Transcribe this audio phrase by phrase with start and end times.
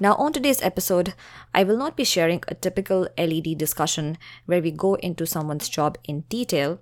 [0.00, 1.14] Now, on today's episode,
[1.52, 4.16] I will not be sharing a typical LED discussion
[4.46, 6.78] where we go into someone's job in detail.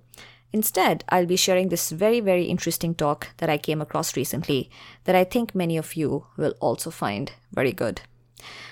[0.53, 4.69] Instead, I'll be sharing this very, very interesting talk that I came across recently
[5.05, 8.01] that I think many of you will also find very good.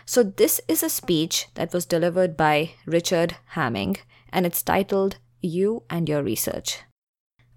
[0.05, 3.98] So, this is a speech that was delivered by Richard Hamming,
[4.32, 6.82] and it's titled You and Your Research.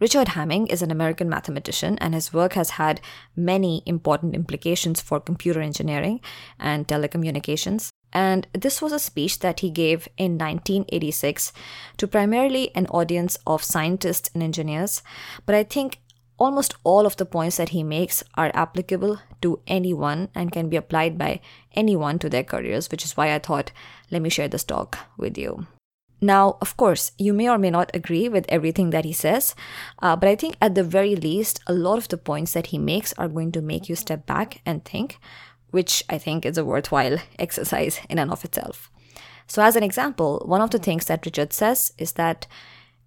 [0.00, 3.00] Richard Hamming is an American mathematician, and his work has had
[3.34, 6.20] many important implications for computer engineering
[6.58, 7.88] and telecommunications.
[8.12, 11.52] And this was a speech that he gave in 1986
[11.96, 15.02] to primarily an audience of scientists and engineers.
[15.44, 16.00] But I think
[16.38, 20.76] almost all of the points that he makes are applicable to anyone and can be
[20.76, 21.40] applied by
[21.74, 23.72] anyone to their careers, which is why I thought,
[24.10, 25.66] let me share this talk with you.
[26.20, 29.54] Now, of course, you may or may not agree with everything that he says,
[30.02, 32.78] uh, but I think at the very least, a lot of the points that he
[32.78, 35.18] makes are going to make you step back and think,
[35.70, 38.90] which I think is a worthwhile exercise in and of itself.
[39.46, 42.46] So, as an example, one of the things that Richard says is that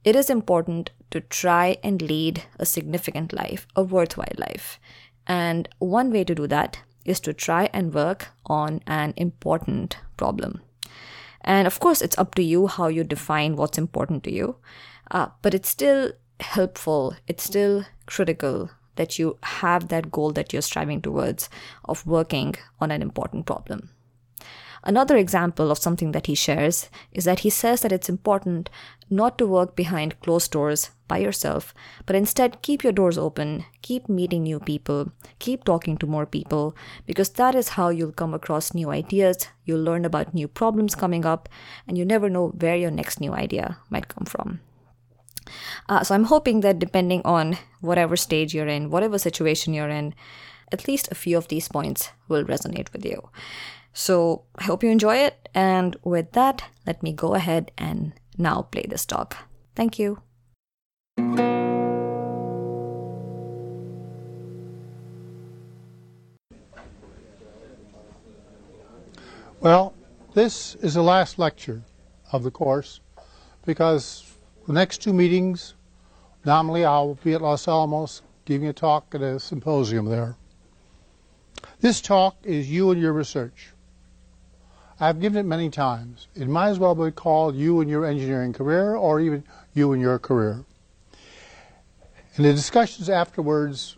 [0.04, 4.80] it is important to try and lead a significant life, a worthwhile life.
[5.28, 10.62] And one way to do that is to try and work on an important problem.
[11.44, 14.56] And of course, it's up to you how you define what's important to you.
[15.10, 20.62] Uh, but it's still helpful, it's still critical that you have that goal that you're
[20.62, 21.50] striving towards
[21.86, 23.90] of working on an important problem.
[24.84, 28.70] Another example of something that he shares is that he says that it's important
[29.10, 31.74] not to work behind closed doors by yourself,
[32.06, 36.76] but instead keep your doors open, keep meeting new people, keep talking to more people,
[37.06, 41.26] because that is how you'll come across new ideas, you'll learn about new problems coming
[41.26, 41.50] up,
[41.88, 44.62] and you never know where your next new idea might come from.
[45.90, 50.16] Uh, so I'm hoping that depending on whatever stage you're in, whatever situation you're in,
[50.72, 53.30] at least a few of these points will resonate with you.
[53.94, 55.50] So I hope you enjoy it.
[55.54, 59.38] And with that, let me go ahead and now play this talk.
[59.76, 60.22] Thank you.
[69.60, 69.94] Well,
[70.34, 71.84] this is the last lecture
[72.32, 73.00] of the course
[73.64, 74.34] because
[74.66, 75.76] the next two meetings,
[76.46, 80.36] nominally I'll be at Los Alamos giving a talk at a symposium there.
[81.80, 83.74] This talk is you and your research.
[85.02, 86.28] I've given it many times.
[86.36, 90.02] It might as well be called You and Your Engineering Career or even You and
[90.02, 90.64] Your Career.
[92.36, 93.98] In the discussions afterwards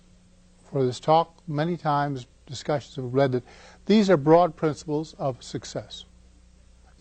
[0.71, 3.43] for this talk, many times discussions have read that
[3.85, 6.05] these are broad principles of success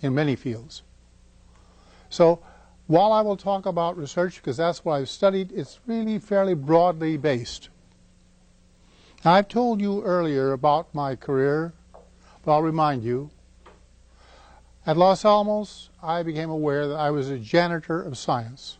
[0.01, 0.83] in many fields.
[2.11, 2.41] So
[2.89, 7.17] while I will talk about research, because that's what I've studied, it's really fairly broadly
[7.17, 7.69] based.
[9.25, 11.73] Now, I've told you earlier about my career,
[12.45, 13.31] but I'll remind you
[14.87, 18.78] at Los Alamos, I became aware that I was a janitor of science.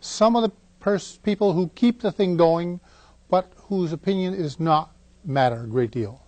[0.00, 2.80] Some of the people who keep the thing going,
[3.28, 4.92] but whose opinion is not
[5.24, 6.22] matter a great deal.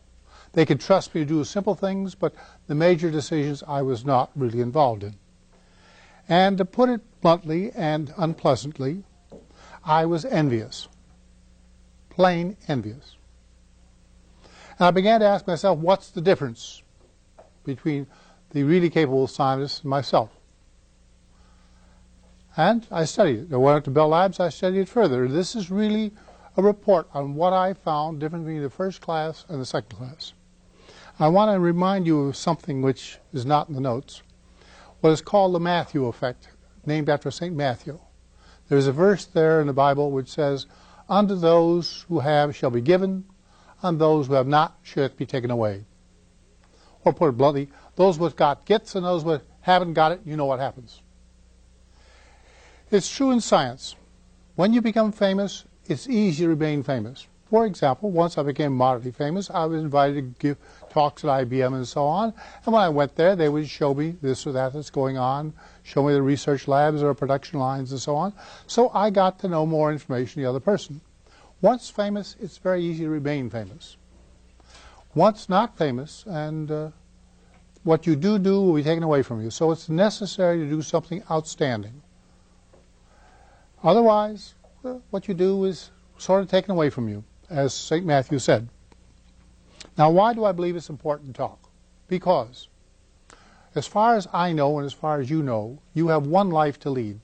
[0.52, 2.34] They could trust me to do simple things, but
[2.66, 5.14] the major decisions I was not really involved in.
[6.28, 9.04] And to put it bluntly and unpleasantly,
[9.84, 10.88] I was envious.
[12.10, 13.16] Plain envious.
[14.78, 16.82] And I began to ask myself, what's the difference
[17.64, 18.06] between
[18.50, 20.30] the really capable scientist myself.
[22.56, 23.52] And I studied it.
[23.52, 25.28] I went up to Bell Labs, I studied it further.
[25.28, 26.12] This is really
[26.56, 30.32] a report on what I found different between the first class and the second class.
[31.20, 34.22] I want to remind you of something which is not in the notes.
[35.00, 36.48] What is called the Matthew effect,
[36.84, 37.54] named after St.
[37.54, 38.00] Matthew.
[38.68, 40.66] There's a verse there in the Bible which says,
[41.08, 43.24] Unto those who have shall be given,
[43.82, 45.84] and those who have not shall be taken away.
[47.04, 50.36] Or put it bluntly, those with got gets and those with haven't got it, you
[50.36, 51.02] know what happens.
[52.90, 53.96] It's true in science.
[54.56, 57.26] When you become famous, it's easy to remain famous.
[57.50, 60.56] For example, once I became moderately famous, I was invited to give
[60.90, 62.32] talks at IBM and so on.
[62.64, 65.52] And when I went there, they would show me this or that that's going on,
[65.82, 68.32] show me the research labs or production lines and so on.
[68.66, 71.02] So I got to know more information than the other person.
[71.60, 73.97] Once famous, it's very easy to remain famous.
[75.18, 76.90] Once not famous, and uh,
[77.82, 79.50] what you do do will be taken away from you.
[79.50, 82.02] So it's necessary to do something outstanding.
[83.82, 84.54] Otherwise,
[84.84, 88.06] well, what you do is sort of taken away from you, as St.
[88.06, 88.68] Matthew said.
[89.96, 91.68] Now, why do I believe it's important to talk?
[92.06, 92.68] Because,
[93.74, 96.78] as far as I know and as far as you know, you have one life
[96.80, 97.18] to lead.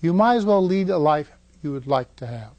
[0.00, 1.30] You might as well lead a life
[1.62, 2.54] you would like to have.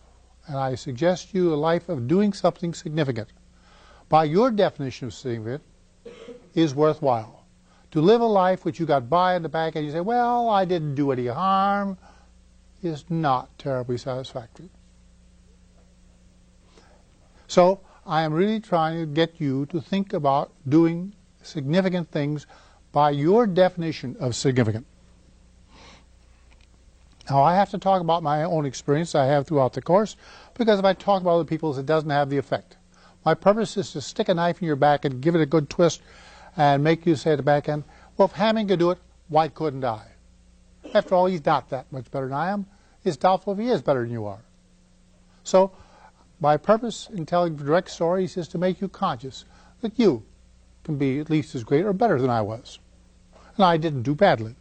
[0.47, 3.27] And I suggest you a life of doing something significant.
[4.09, 5.63] By your definition of significant,
[6.55, 7.45] is worthwhile.
[7.91, 10.49] To live a life which you got by in the back and you say, well,
[10.49, 11.97] I didn't do any harm,
[12.83, 14.69] is not terribly satisfactory.
[17.47, 22.45] So I am really trying to get you to think about doing significant things
[22.91, 24.85] by your definition of significant.
[27.29, 30.15] Now, I have to talk about my own experience I have throughout the course
[30.55, 32.77] because if I talk about other people's, it doesn't have the effect.
[33.25, 35.69] My purpose is to stick a knife in your back and give it a good
[35.69, 36.01] twist
[36.55, 37.83] and make you say at the back end,
[38.17, 40.07] well, if Hamming could do it, why couldn't I?
[40.93, 42.65] After all, he's not that much better than I am.
[43.03, 44.41] It's doubtful if he is better than you are.
[45.43, 45.71] So,
[46.39, 49.45] my purpose in telling direct stories is to make you conscious
[49.81, 50.23] that you
[50.83, 52.79] can be at least as great or better than I was.
[53.55, 54.55] And I didn't do badly.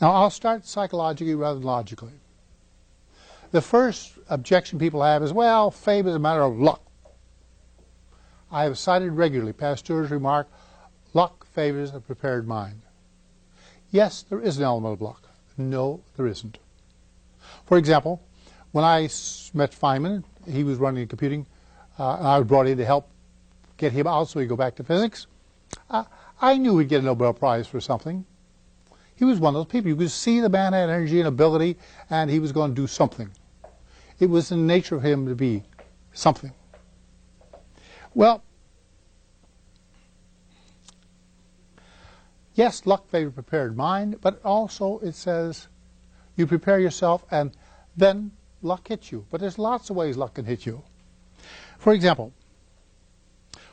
[0.00, 2.12] Now, I'll start psychologically rather than logically.
[3.54, 6.82] The first objection people have is, well, fame is a matter of luck.
[8.50, 10.48] I have cited regularly Pasteur's remark,
[11.12, 12.82] luck favors a prepared mind.
[13.92, 15.28] Yes, there is an element of luck.
[15.56, 16.58] No, there isn't.
[17.64, 18.20] For example,
[18.72, 19.02] when I
[19.54, 21.46] met Feynman, he was running computing,
[21.96, 23.08] uh, and I was brought in to help
[23.76, 25.28] get him out so he could go back to physics.
[25.88, 26.02] Uh,
[26.42, 28.26] I knew he'd get a Nobel Prize for something.
[29.14, 29.90] He was one of those people.
[29.90, 31.76] You could see the man had energy and ability,
[32.10, 33.30] and he was going to do something.
[34.20, 35.64] It was in the nature of him to be
[36.12, 36.52] something.
[38.14, 38.42] Well,
[42.54, 45.68] yes, luck favors prepared mind, but also it says
[46.36, 47.56] you prepare yourself and
[47.96, 48.30] then
[48.62, 49.26] luck hits you.
[49.30, 50.82] But there's lots of ways luck can hit you.
[51.78, 52.32] For example,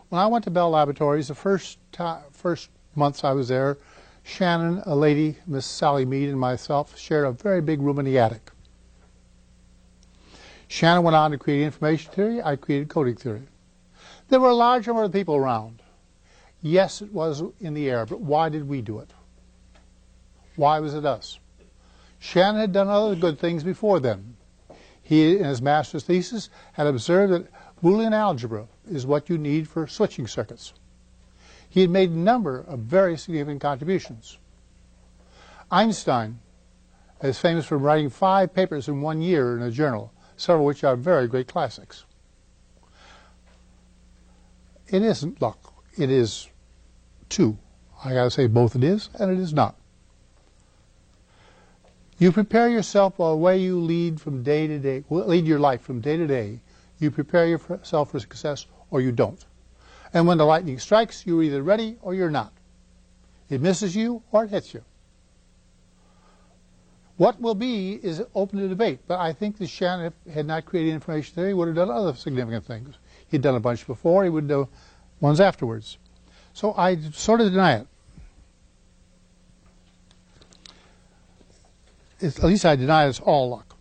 [0.09, 1.77] when I went to Bell Laboratories, the first
[2.31, 3.77] first months I was there,
[4.23, 8.19] Shannon, a lady, Miss Sally Mead, and myself shared a very big room in the
[8.19, 8.51] attic.
[10.71, 12.41] Shannon went on to create information theory.
[12.41, 13.41] I created coding theory.
[14.29, 15.81] There were a large number of people around.
[16.61, 19.11] Yes, it was in the air, but why did we do it?
[20.55, 21.39] Why was it us?
[22.19, 24.37] Shannon had done other good things before then.
[25.03, 27.51] He, in his master's thesis, had observed that
[27.83, 30.71] Boolean algebra is what you need for switching circuits.
[31.67, 34.37] He had made a number of very significant contributions.
[35.69, 36.39] Einstein
[37.21, 40.83] is famous for writing five papers in one year in a journal, several of which
[40.83, 42.05] are very great classics.
[44.87, 45.73] It isn't luck.
[45.97, 46.49] It is
[47.29, 47.57] two.
[48.03, 49.75] I got to say both it is and it is not.
[52.17, 55.81] You prepare yourself by the way you lead from day to day, lead your life
[55.81, 56.59] from day to day.
[56.99, 59.43] You prepare yourself for success or you don't.
[60.13, 62.51] And when the lightning strikes, you're either ready or you're not.
[63.49, 64.83] It misses you or it hits you.
[67.17, 70.93] What will be is open to debate, but I think that Shannon had not created
[70.93, 72.95] information theory, would have done other significant things.
[73.27, 74.67] He'd done a bunch before, he would do
[75.19, 75.97] ones afterwards.
[76.53, 77.87] So I sort of deny it.
[82.19, 83.75] It's, at least I deny it's all luck.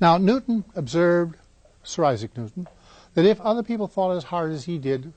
[0.00, 1.36] Now, Newton observed,
[1.82, 2.68] Sir Isaac Newton,
[3.14, 5.12] that if other people thought as hard as he did,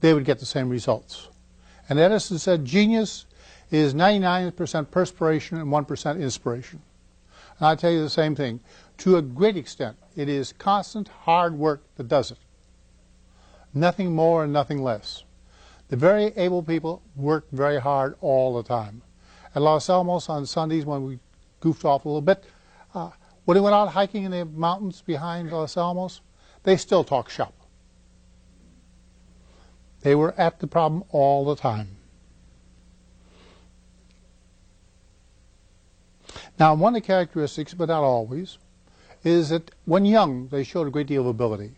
[0.00, 1.28] they would get the same results.
[1.88, 3.26] And Edison said genius
[3.70, 6.82] is 99% perspiration and 1% inspiration.
[7.58, 8.60] And I tell you the same thing.
[8.98, 12.38] To a great extent, it is constant hard work that does it.
[13.74, 15.24] Nothing more and nothing less.
[15.88, 19.02] The very able people work very hard all the time.
[19.54, 21.18] At Los Alamos on Sundays when we
[21.60, 22.44] goofed off a little bit,
[22.94, 23.10] uh,
[23.44, 26.20] when they went out hiking in the mountains behind Los Alamos,
[26.64, 27.54] they still talk shop.
[30.06, 31.96] They were at the problem all the time.
[36.60, 38.56] Now, one of the characteristics, but not always,
[39.24, 41.72] is that when young, they showed a great deal of ability.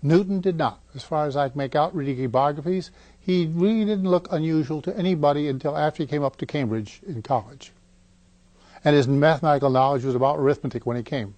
[0.00, 0.80] Newton did not.
[0.94, 2.90] As far as I can make out reading biographies,
[3.20, 7.20] he really didn't look unusual to anybody until after he came up to Cambridge in
[7.20, 7.70] college
[8.82, 11.34] and his mathematical knowledge was about arithmetic when he came.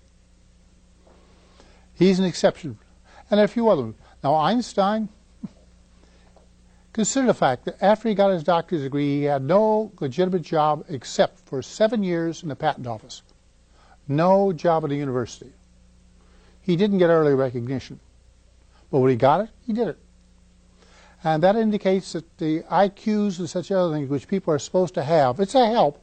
[1.93, 2.79] He's an exception.
[3.33, 3.95] And a few others.
[4.23, 5.09] Now, Einstein,
[6.95, 10.85] consider the fact that after he got his doctor's degree, he had no legitimate job
[10.89, 13.23] except for seven years in the patent office.
[14.09, 15.53] No job at a university.
[16.63, 18.01] he didn't get early recognition.
[18.91, 19.99] But when he got it, he did it.
[21.23, 25.03] And that indicates that the IQs and such other things which people are supposed to
[25.03, 26.03] have, it's a help,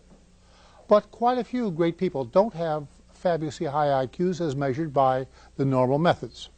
[0.88, 5.66] but quite a few great people don't have fabulously high IQs as measured by the
[5.66, 6.50] normal methods.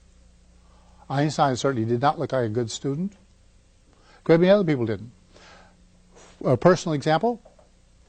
[1.10, 3.14] Einstein certainly did not look like a good student.
[4.24, 5.12] Great many other people didn't.
[6.46, 7.42] A personal example,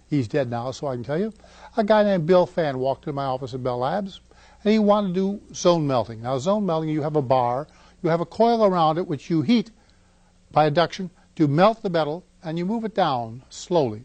[0.09, 1.33] he's dead now, so I can tell you.
[1.77, 4.21] A guy named Bill Pfann walked into my office at Bell Labs,
[4.63, 6.23] and he wanted to do zone melting.
[6.23, 7.67] Now, zone melting, you have a bar,
[8.03, 9.71] you have a coil around it which you heat
[10.53, 14.05] by induction to melt the metal, and you move it down slowly.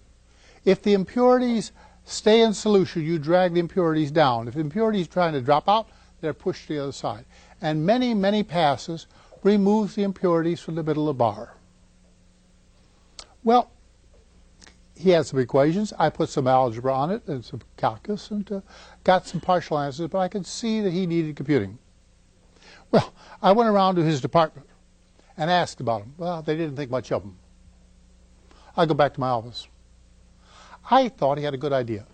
[0.65, 1.71] If the impurities
[2.05, 4.47] stay in solution, you drag the impurities down.
[4.47, 5.89] If impurities trying to drop out,
[6.21, 7.25] they're pushed to the other side.
[7.61, 9.05] And many, many passes
[9.43, 11.53] removes the impurities from the middle of the bar.
[13.43, 13.72] Well,
[14.96, 15.93] he had some equations.
[15.98, 18.62] I put some algebra on it and some calculus and uh,
[19.03, 21.79] got some partial answers, but I could see that he needed computing.
[22.91, 24.67] Well, I went around to his department
[25.38, 26.13] and asked about him.
[26.17, 27.38] Well, they didn't think much of him.
[28.75, 29.67] I go back to my office.
[30.91, 32.05] I thought he had a good idea.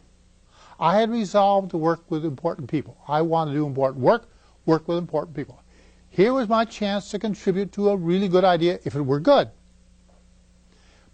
[0.79, 2.97] I had resolved to work with important people.
[3.07, 4.29] I wanted to do important work,
[4.65, 5.61] work with important people.
[6.09, 9.49] Here was my chance to contribute to a really good idea if it were good.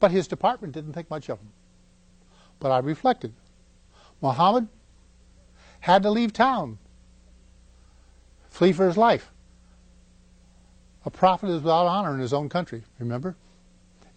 [0.01, 1.53] But his department didn't think much of him.
[2.59, 3.33] But I reflected.
[4.21, 4.67] Muhammad
[5.79, 6.77] had to leave town,
[8.49, 9.31] flee for his life.
[11.05, 13.35] A prophet is without honor in his own country, remember?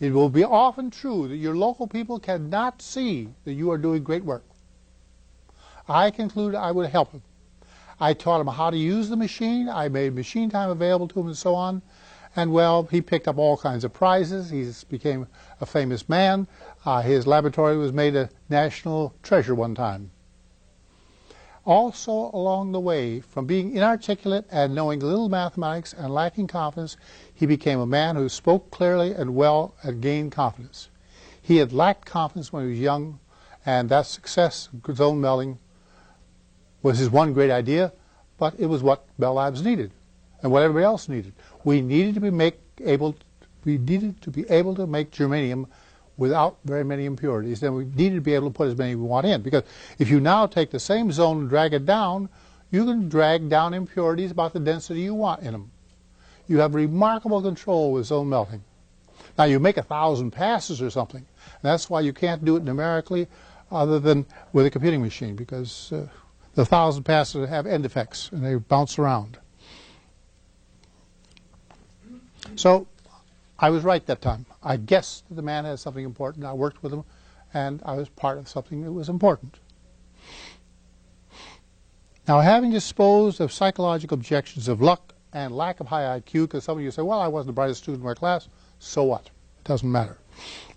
[0.01, 4.03] It will be often true that your local people cannot see that you are doing
[4.03, 4.45] great work.
[5.89, 7.23] I concluded I would help him.
[8.01, 9.69] I taught him how to use the machine.
[9.69, 11.83] I made machine time available to him and so on.
[12.37, 14.51] And well, he picked up all kinds of prizes.
[14.51, 15.29] He became
[15.65, 16.47] a famous man.
[16.85, 20.11] Uh, his laboratory was made a national treasure one time.
[21.65, 26.99] Also, along the way, from being inarticulate and knowing little mathematics and lacking confidence,
[27.33, 30.91] he became a man who spoke clearly and well and gained confidence.
[31.41, 33.19] He had lacked confidence when he was young,
[33.65, 35.59] and that success, zone melting,
[36.83, 37.95] was his one great idea,
[38.37, 39.93] but it was what Bell Labs needed
[40.43, 41.33] and what everybody else needed.
[41.65, 43.17] We needed to be make able
[43.65, 45.67] we needed to be able to make germanium
[46.17, 48.97] without very many impurities, then we needed to be able to put as many as
[48.97, 49.43] we want in.
[49.43, 49.65] Because
[49.99, 52.29] if you now take the same zone and drag it down,
[52.71, 55.71] you can drag down impurities about the density you want in them.
[56.47, 58.63] You have remarkable control with zone melting.
[59.37, 61.27] Now you make a thousand passes or something,
[61.63, 63.27] that's why you can't do it numerically
[63.71, 66.07] other than with a computing machine because uh,
[66.55, 69.39] the thousand passes have end effects and they bounce around.
[72.57, 72.87] So
[73.59, 74.47] I was right that time.
[74.63, 76.45] I guessed that the man had something important.
[76.45, 77.05] I worked with him,
[77.53, 79.59] and I was part of something that was important.
[82.27, 86.79] Now, having disposed of psychological objections of luck and lack of high IQ, because some
[86.79, 89.27] of you say, well, I wasn't the brightest student in my class, so what?
[89.27, 90.19] It doesn't matter.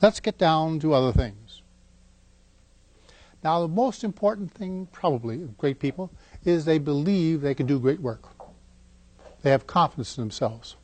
[0.01, 1.61] Let's get down to other things.
[3.43, 6.11] Now, the most important thing, probably, of great people,
[6.43, 8.23] is they believe they can do great work.
[9.41, 10.75] They have confidence in themselves.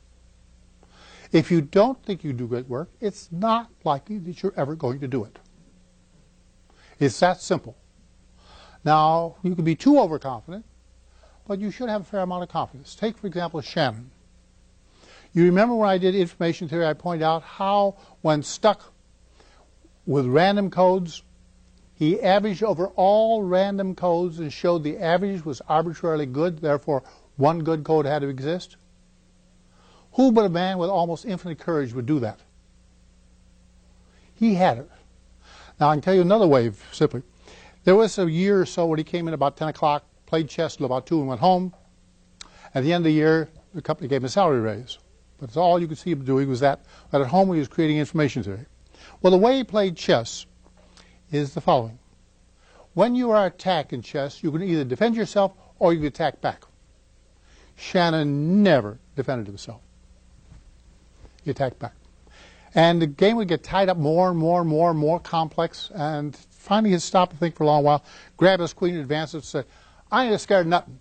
[1.34, 5.00] If you don't think you do great work, it's not likely that you're ever going
[5.00, 5.36] to do it.
[7.00, 7.76] It's that simple.
[8.84, 10.64] Now, you can be too overconfident,
[11.48, 12.94] but you should have a fair amount of confidence.
[12.94, 14.12] Take, for example, Shannon.
[15.32, 18.92] You remember when I did information theory, I pointed out how, when stuck
[20.06, 21.24] with random codes,
[21.96, 27.02] he averaged over all random codes and showed the average was arbitrarily good, therefore
[27.34, 28.76] one good code had to exist.
[30.14, 32.38] Who but a man with almost infinite courage would do that?
[34.36, 34.90] He had it.
[35.80, 37.22] Now, I can tell you another way, simply.
[37.82, 40.76] There was a year or so when he came in about 10 o'clock, played chess
[40.76, 41.74] till about 2 and went home.
[42.76, 44.98] At the end of the year, the company gave him a salary raise.
[45.38, 46.84] But all you could see him doing was that.
[47.10, 48.66] But at home, he was creating information theory.
[49.20, 50.46] Well, the way he played chess
[51.32, 51.98] is the following.
[52.94, 56.40] When you are attacked in chess, you can either defend yourself or you can attack
[56.40, 56.62] back.
[57.74, 59.80] Shannon never defended himself
[61.44, 61.94] he attacked back.
[62.74, 65.90] And the game would get tied up more and more and more and more complex.
[65.94, 68.04] And finally, he'd stop and think for a long while,
[68.36, 69.64] grab his queen, advance it, and say,
[70.10, 70.98] I ain't scared of nothing.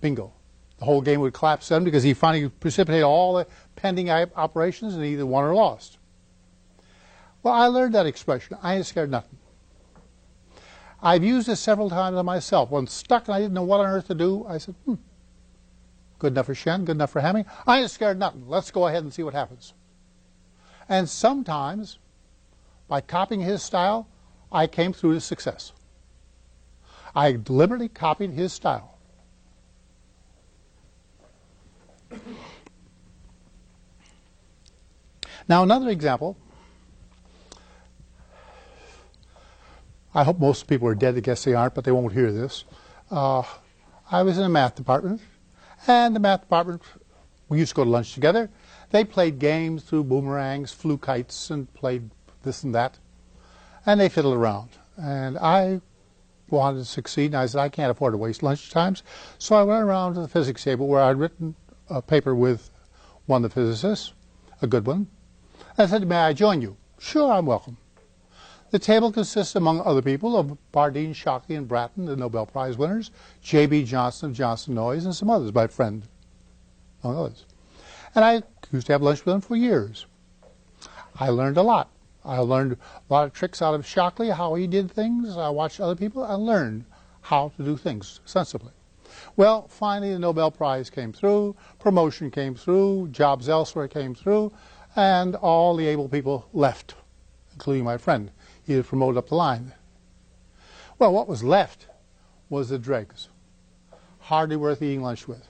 [0.00, 0.32] Bingo.
[0.78, 5.04] The whole game would collapse then because he finally precipitated all the pending operations and
[5.04, 5.98] either won or lost.
[7.42, 8.56] Well, I learned that expression.
[8.62, 9.38] I ain't scared of nothing.
[11.00, 12.70] I've used it several times on myself.
[12.70, 14.94] When stuck and I didn't know what on earth to do, I said, hmm,
[16.22, 17.46] Good enough for Shen, good enough for Hamming.
[17.66, 18.44] I ain't scared nothing.
[18.46, 19.74] Let's go ahead and see what happens.
[20.88, 21.98] And sometimes,
[22.86, 24.06] by copying his style,
[24.52, 25.72] I came through to success.
[27.12, 28.96] I deliberately copied his style.
[35.48, 36.36] Now, another example.
[40.14, 41.16] I hope most people are dead.
[41.16, 42.64] I guess they aren't, but they won't hear this.
[43.10, 43.42] Uh,
[44.08, 45.20] I was in the math department,
[45.86, 46.82] and the math department,
[47.48, 48.50] we used to go to lunch together.
[48.90, 52.10] They played games, threw boomerangs, flew kites, and played
[52.42, 52.98] this and that.
[53.84, 54.70] And they fiddled around.
[54.96, 55.80] And I
[56.50, 59.02] wanted to succeed, and I said, I can't afford to waste lunch times.
[59.38, 61.54] So I went around to the physics table where I'd written
[61.88, 62.70] a paper with
[63.26, 64.12] one of the physicists,
[64.60, 65.08] a good one.
[65.76, 66.76] And I said, may I join you?
[66.98, 67.78] Sure, I'm welcome.
[68.72, 73.10] The table consists, among other people, of Bardeen, Shockley, and Brattain, the Nobel Prize winners,
[73.42, 73.84] J.B.
[73.84, 76.04] Johnson of Johnson noise, and some others, my friend,
[77.04, 77.44] among others.
[78.14, 80.06] And I used to have lunch with them for years.
[81.20, 81.90] I learned a lot.
[82.24, 85.36] I learned a lot of tricks out of Shockley, how he did things.
[85.36, 86.24] I watched other people.
[86.24, 86.86] I learned
[87.20, 88.72] how to do things sensibly.
[89.36, 94.50] Well, finally, the Nobel Prize came through, promotion came through, jobs elsewhere came through,
[94.96, 96.94] and all the able people left,
[97.52, 98.30] including my friend.
[98.72, 99.74] He was promoted up the line.
[100.98, 101.88] Well, what was left
[102.48, 103.28] was the dregs.
[104.18, 105.46] Hardly worth eating lunch with.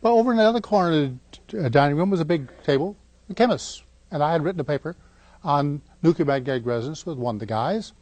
[0.00, 2.96] But over in the other corner of the dining room was a big table,
[3.28, 3.84] the chemists.
[4.10, 4.96] And I had written a paper
[5.44, 7.92] on nuclear magnetic resonance with one of the guys.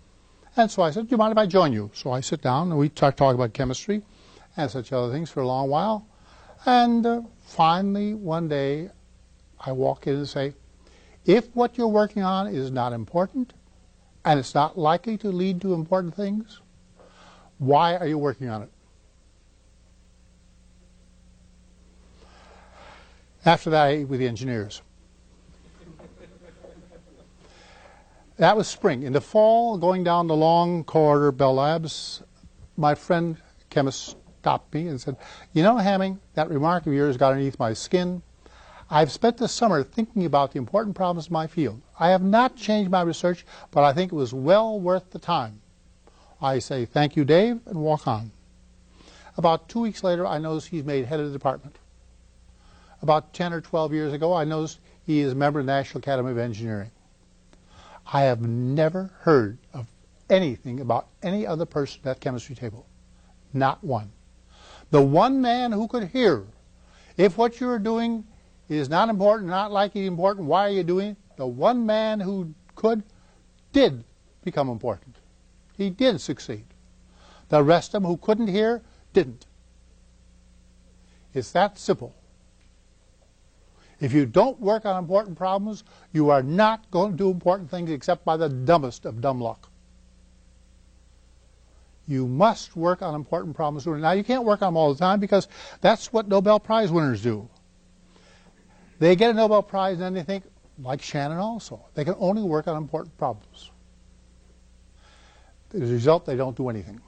[0.57, 1.91] And so I said, do you mind if I join you?
[1.93, 4.01] So I sit down and we talking about chemistry
[4.57, 6.07] and such other things for a long while.
[6.65, 8.89] And uh, finally, one day,
[9.61, 10.55] I walk in and say,
[11.27, 13.53] if what you're working on is not important,
[14.25, 16.61] and it's not likely to lead to important things,
[17.59, 18.71] why are you working on it?
[23.45, 24.81] After that, I ate with the engineers.
[28.37, 29.03] that was spring.
[29.03, 32.23] In the fall, going down the long corridor, Bell Labs,
[32.77, 33.37] my friend
[33.71, 35.17] chemist stopped me and said,
[35.53, 38.23] You know, Hamming, that remark of yours got underneath my skin.
[38.95, 41.83] I've spent the summer thinking about the important problems in my field.
[41.99, 45.61] I have not changed my research, but I think it was well worth the time.
[46.41, 48.31] I say, thank you, Dave, and walk on.
[49.37, 51.77] About two weeks later, I notice he's made head of the department.
[53.03, 55.99] About 10 or 12 years ago, I noticed he is a member of the National
[55.99, 56.93] Academy of Engineering.
[58.13, 59.89] I have never heard of
[60.31, 62.87] anything about any other person at that chemistry table.
[63.53, 64.13] Not one.
[64.93, 66.45] The one man who could hear
[67.17, 68.25] if what you are doing
[68.69, 70.47] it is not important, not likely important.
[70.47, 71.17] Why are you doing it?
[71.37, 73.03] The one man who could
[73.73, 74.05] did
[74.43, 75.17] become important.
[75.77, 76.65] He did succeed.
[77.49, 79.47] The rest of them who couldn't hear didn't.
[81.35, 82.15] It's that simple.
[84.01, 87.91] If you don't work on important problems, you are not going to do important things
[87.91, 89.71] except by the dumbest of dumb luck.
[92.07, 93.87] You must work on important problems.
[93.87, 95.49] Now, you can't work on them all the time because
[95.81, 97.49] that's what Nobel Prize winners do.
[99.05, 100.45] They get a Nobel Prize and then they think,
[100.83, 103.71] like Shannon also, they can only work on important problems.
[105.75, 107.03] As a result, they don't do anything.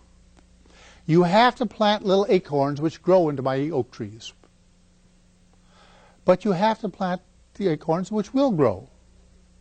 [1.06, 4.34] You have to plant little acorns which grow into mighty oak trees.
[6.26, 7.22] But you have to plant
[7.54, 8.90] the acorns which will grow.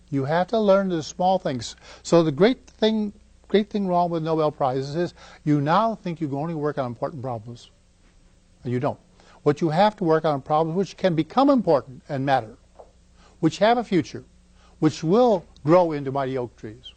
[0.10, 1.78] You have to learn the small things.
[2.04, 3.14] So the great thing,
[3.48, 5.14] great thing wrong with Nobel Prizes is
[5.46, 7.72] you now think you can only work on important problems.
[8.66, 9.00] And you don't.
[9.46, 12.58] What you have to work on problems which can become important and matter,
[13.42, 14.24] which have a future,
[14.80, 16.92] which will grow into mighty oak trees.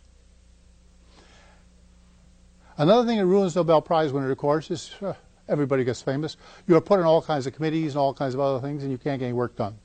[2.78, 5.12] Another thing that ruins Nobel Prize winners, of course, is uh,
[5.46, 6.38] everybody gets famous.
[6.66, 8.90] You are put in all kinds of committees and all kinds of other things, and
[8.90, 9.76] you can't get any work done.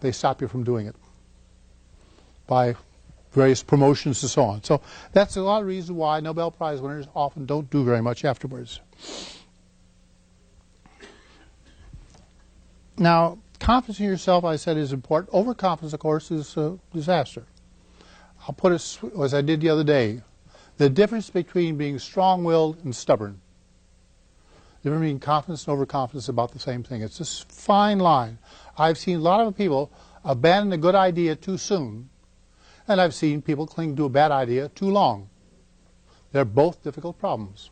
[0.00, 0.96] They stop you from doing it
[2.48, 2.74] by
[3.30, 4.64] various promotions and so on.
[4.64, 4.80] So
[5.12, 8.80] that's a lot of reasons why Nobel Prize winners often don't do very much afterwards.
[12.98, 15.32] Now, confidence in yourself, I said, is important.
[15.32, 17.44] Overconfidence, of course, is a disaster.
[18.42, 20.22] I'll put it as I did the other day.
[20.78, 23.40] The difference between being strong-willed and stubborn.
[24.82, 27.02] The difference between confidence and overconfidence is about the same thing.
[27.02, 28.38] It's this fine line.
[28.76, 29.92] I've seen a lot of people
[30.24, 32.10] abandon a good idea too soon,
[32.86, 35.28] and I've seen people cling to a bad idea too long.
[36.32, 37.70] They're both difficult problems.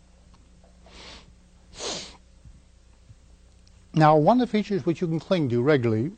[3.97, 6.13] Now, one of the features which you can cling to regularly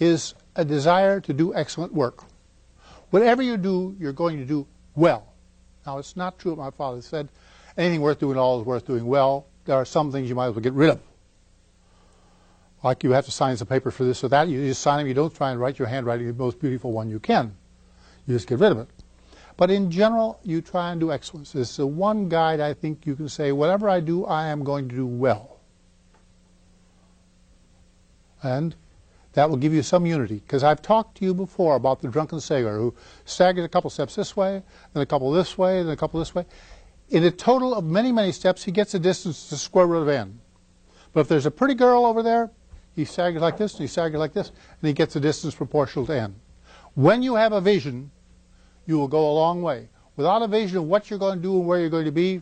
[0.00, 2.24] is a desire to do excellent work.
[3.10, 5.32] Whatever you do, you're going to do well.
[5.86, 7.28] Now, it's not true what my father said.
[7.76, 9.46] Anything worth doing at all is worth doing well.
[9.66, 11.00] There are some things you might as well get rid of.
[12.82, 14.48] Like you have to sign some paper for this or that.
[14.48, 15.06] You just sign them.
[15.06, 17.54] You don't try and write your handwriting the most beautiful one you can.
[18.26, 18.88] You just get rid of it.
[19.56, 21.52] But in general, you try and do excellence.
[21.52, 24.64] This is the one guide I think you can say, whatever I do, I am
[24.64, 25.53] going to do well.
[28.44, 28.76] And
[29.34, 30.36] That will give you some unity.
[30.36, 34.14] Because I've talked to you before about the drunken sailor who staggered a couple steps
[34.14, 36.46] this way, then a couple this way, then a couple this way.
[37.10, 40.02] In a total of many, many steps, he gets a distance to the square root
[40.02, 40.40] of n.
[41.12, 42.50] But if there's a pretty girl over there,
[42.94, 46.06] he staggers like this, and he staggers like this, and he gets a distance proportional
[46.06, 46.36] to n.
[46.94, 48.12] When you have a vision,
[48.86, 49.88] you will go a long way.
[50.16, 52.40] Without a vision of what you're going to do and where you're going to be,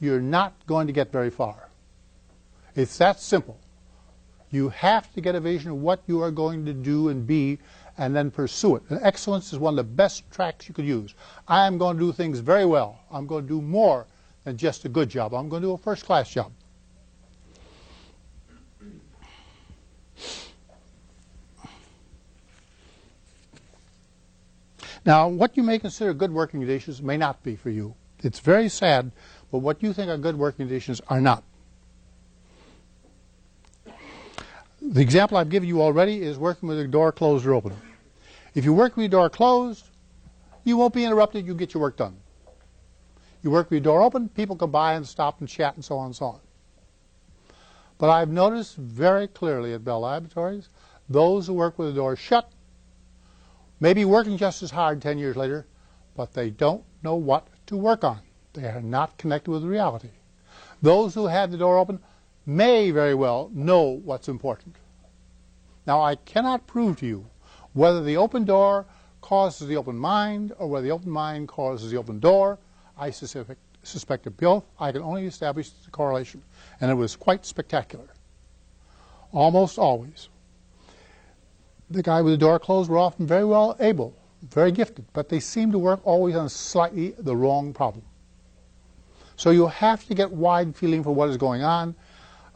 [0.00, 1.68] you're not going to get very far.
[2.74, 3.60] It's that simple.
[4.50, 7.58] You have to get a vision of what you are going to do and be
[7.96, 8.82] and then pursue it.
[8.88, 11.14] And excellence is one of the best tracks you could use.
[11.46, 13.00] I am going to do things very well.
[13.10, 14.06] I'm going to do more
[14.44, 15.34] than just a good job.
[15.34, 16.52] I'm going to do a first class job.
[25.04, 27.94] Now, what you may consider good working conditions may not be for you.
[28.22, 29.12] It's very sad,
[29.50, 31.42] but what you think are good working conditions are not.
[34.92, 37.76] The example I've given you already is working with a door closed or open.
[38.56, 39.84] If you work with your door closed,
[40.64, 42.16] you won't be interrupted, you get your work done.
[43.40, 45.96] You work with your door open, people come by and stop and chat and so
[45.96, 46.40] on and so on.
[47.98, 50.68] But I've noticed very clearly at Bell Laboratories,
[51.08, 52.50] those who work with the door shut
[53.78, 55.68] may be working just as hard 10 years later,
[56.16, 58.18] but they don't know what to work on.
[58.54, 60.10] They are not connected with reality.
[60.82, 62.00] Those who had the door open
[62.44, 64.76] may very well know what's important.
[65.86, 67.26] Now, I cannot prove to you
[67.72, 68.86] whether the open door
[69.20, 72.58] causes the open mind or whether the open mind causes the open door.
[72.98, 74.64] I suspect, suspect both.
[74.78, 76.42] I can only establish the correlation,
[76.80, 78.08] and it was quite spectacular.
[79.32, 80.28] Almost always
[81.90, 85.40] the guy with the door closed were often very well able, very gifted, but they
[85.40, 88.04] seemed to work always on slightly the wrong problem.
[89.36, 91.94] So you have to get wide feeling for what is going on.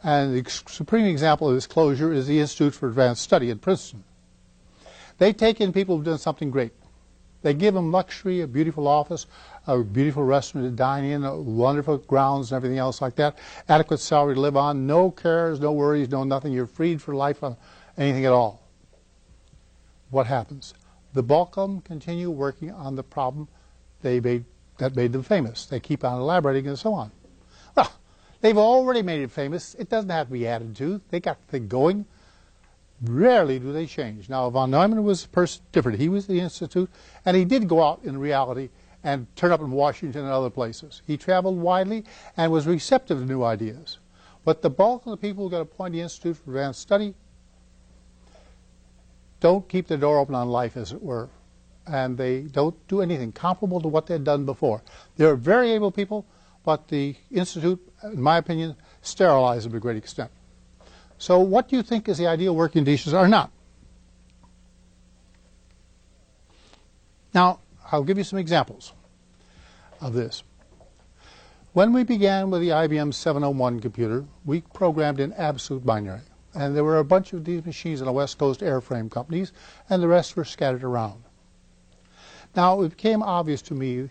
[0.05, 4.03] And the supreme example of this closure is the Institute for Advanced Study at Princeton.
[5.17, 6.71] They take in people who've done something great.
[7.41, 9.25] They give them luxury, a beautiful office,
[9.67, 13.37] a beautiful restaurant to dine in, wonderful grounds and everything else like that,
[13.67, 16.53] adequate salary to live on, no cares, no worries, no nothing.
[16.53, 17.57] You're freed for life on
[17.97, 18.65] anything at all
[20.15, 20.73] what happens?
[21.13, 23.47] The bulk of them continue working on the problem
[24.01, 24.45] they made,
[24.77, 25.65] that made them famous.
[25.65, 27.11] They keep on elaborating and so on.
[27.75, 27.91] Well,
[28.41, 29.75] they've already made it famous.
[29.75, 31.01] It doesn't have to be added to.
[31.09, 32.05] They got the thing going.
[33.01, 34.29] Rarely do they change.
[34.29, 35.99] Now, von Neumann was a person different.
[35.99, 36.89] He was the Institute,
[37.25, 38.69] and he did go out in reality
[39.03, 41.01] and turn up in Washington and other places.
[41.05, 42.05] He traveled widely
[42.37, 43.99] and was receptive to new ideas.
[44.43, 47.13] But the bulk of the people who got appointed to the Institute for Advanced Study
[49.41, 51.29] don't keep the door open on life, as it were.
[51.85, 54.81] And they don't do anything comparable to what they'd done before.
[55.17, 56.25] They're very able people,
[56.65, 60.31] but the Institute, in my opinion, sterilizes them to a great extent.
[61.17, 63.51] So what do you think is the ideal working conditions or not?
[67.33, 67.59] Now,
[67.91, 68.93] I'll give you some examples
[70.01, 70.43] of this.
[71.73, 76.21] When we began with the IBM 701 computer, we programmed in absolute binary.
[76.53, 79.51] And there were a bunch of these machines in the West Coast airframe companies,
[79.89, 81.21] and the rest were scattered around.
[82.55, 84.09] Now, it became obvious to me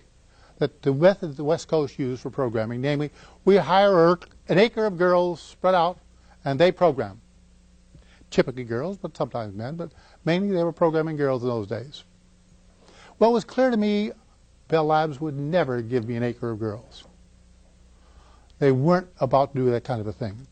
[0.58, 3.10] that the method the West Coast used for programming, namely,
[3.44, 5.98] we hire er, an acre of girls spread out,
[6.44, 7.20] and they program.
[8.30, 9.92] Typically girls, but sometimes men, but
[10.24, 12.04] mainly they were programming girls in those days.
[13.18, 14.12] Well, it was clear to me
[14.68, 17.04] Bell Labs would never give me an acre of girls.
[18.58, 20.46] They weren't about to do that kind of a thing.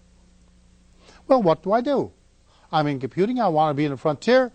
[1.26, 2.12] Well, what do I do?
[2.70, 3.40] I'm in computing.
[3.40, 4.52] I want to be in the frontier.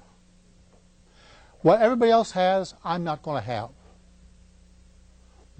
[1.62, 3.70] What everybody else has, I'm not going to have.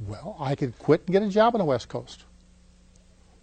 [0.06, 2.26] Well, I could quit and get a job on the West Coast.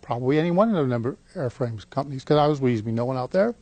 [0.03, 3.31] Probably any one of the number airframes companies, because I was Weasby, no one out
[3.31, 3.55] there.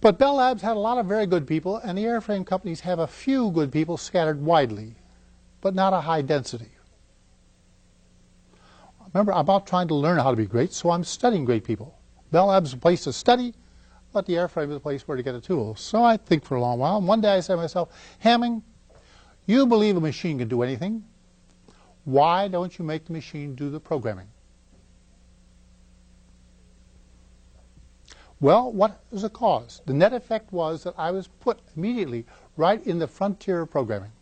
[0.00, 2.98] But Bell Labs had a lot of very good people, and the airframe companies have
[2.98, 4.96] a few good people scattered widely,
[5.62, 6.68] but not a high density.
[9.14, 11.96] Remember, I'm about trying to learn how to be great, so I'm studying great people.
[12.32, 13.54] Bell Labs is a place to study,
[14.12, 15.76] but the airframe is a place where to get a tool.
[15.76, 16.98] So I think for a long while.
[16.98, 17.90] And one day I said to myself,
[18.22, 18.62] Hamming,
[19.46, 21.04] you believe a machine can do anything.
[22.04, 24.28] Why don't you make the machine do the programming?
[28.40, 29.80] Well, what was the cause?
[29.86, 32.26] The net effect was that I was put immediately
[32.56, 34.12] right in the frontier of programming.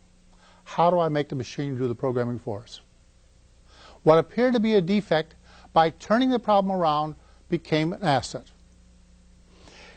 [0.65, 2.81] How do I make the machine do the programming for us?
[4.05, 5.35] What appeared to be a defect,
[5.73, 7.17] by turning the problem around,
[7.49, 8.47] became an asset.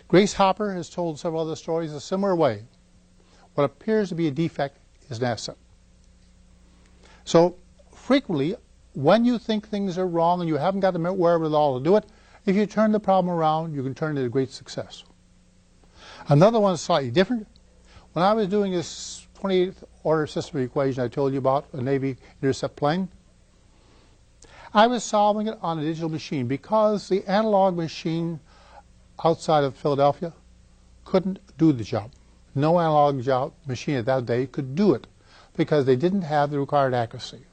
[0.07, 2.63] Grace Hopper has told several other stories a similar way.
[3.55, 4.77] What appears to be a defect
[5.09, 5.57] is asset.
[7.23, 7.55] So
[7.93, 8.55] frequently,
[8.93, 12.05] when you think things are wrong and you haven't got the wherewithal to do it,
[12.45, 15.03] if you turn the problem around, you can turn it into great success.
[16.29, 17.47] Another one slightly different.
[18.13, 22.17] When I was doing this 28th order system equation I told you about, a Navy
[22.41, 23.09] intercept plane,
[24.73, 28.39] I was solving it on a digital machine because the analog machine
[29.23, 30.33] outside of Philadelphia
[31.05, 32.11] couldn't do the job.
[32.55, 35.07] No analog job machine at that day could do it
[35.57, 37.45] because they didn't have the required accuracy.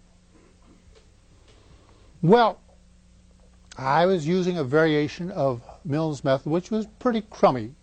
[2.23, 2.61] Well,
[3.77, 7.75] I was using a variation of Milne's method, which was pretty crummy.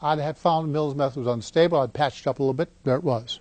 [0.00, 1.80] I had found Milne's method was unstable.
[1.80, 2.70] I'd patched up a little bit.
[2.84, 3.40] There it was.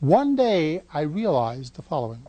[0.00, 2.26] One day, I realized the following.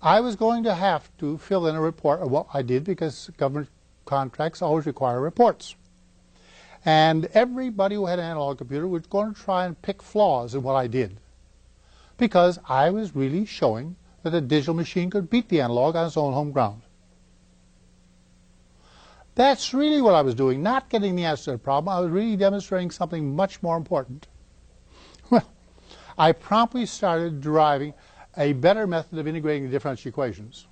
[0.00, 3.30] I was going to have to fill in a report of what I did because
[3.36, 3.68] government
[4.04, 5.74] contracts always require reports.
[6.84, 10.62] And everybody who had an analog computer was going to try and pick flaws in
[10.62, 11.18] what I did
[12.18, 16.16] because I was really showing that a digital machine could beat the analog on its
[16.16, 16.82] own home ground.
[19.34, 21.94] That's really what I was doing, not getting the answer to the problem.
[21.94, 24.28] I was really demonstrating something much more important.
[25.30, 25.48] Well,
[26.18, 27.94] I promptly started deriving
[28.36, 30.66] a better method of integrating the differential equations.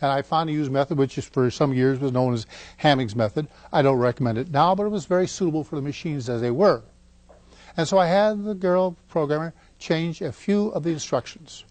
[0.00, 3.48] And I found a used method which for some years was known as Hamming's method.
[3.72, 6.50] I don't recommend it now, but it was very suitable for the machines as they
[6.50, 6.82] were.
[7.76, 11.64] And so I had the girl programmer change a few of the instructions.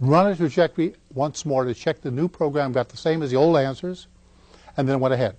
[0.00, 3.36] Run a trajectory once more to check the new program got the same as the
[3.36, 4.08] old answers,
[4.76, 5.36] and then went ahead.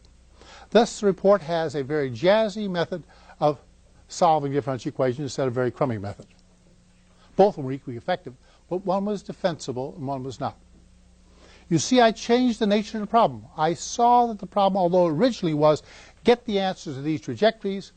[0.69, 3.03] Thus, the report has a very jazzy method
[3.39, 3.59] of
[4.07, 6.27] solving differential equations instead of a very crummy method.
[7.35, 8.33] Both were equally effective,
[8.69, 10.57] but one was defensible and one was not.
[11.69, 13.45] You see, I changed the nature of the problem.
[13.57, 15.81] I saw that the problem, although originally was
[16.23, 17.91] get the answers to these trajectories,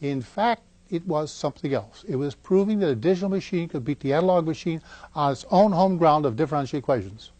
[0.00, 2.04] in fact, it was something else.
[2.08, 4.82] It was proving that a digital machine could beat the analog machine
[5.14, 7.32] on its own home ground of differential equations.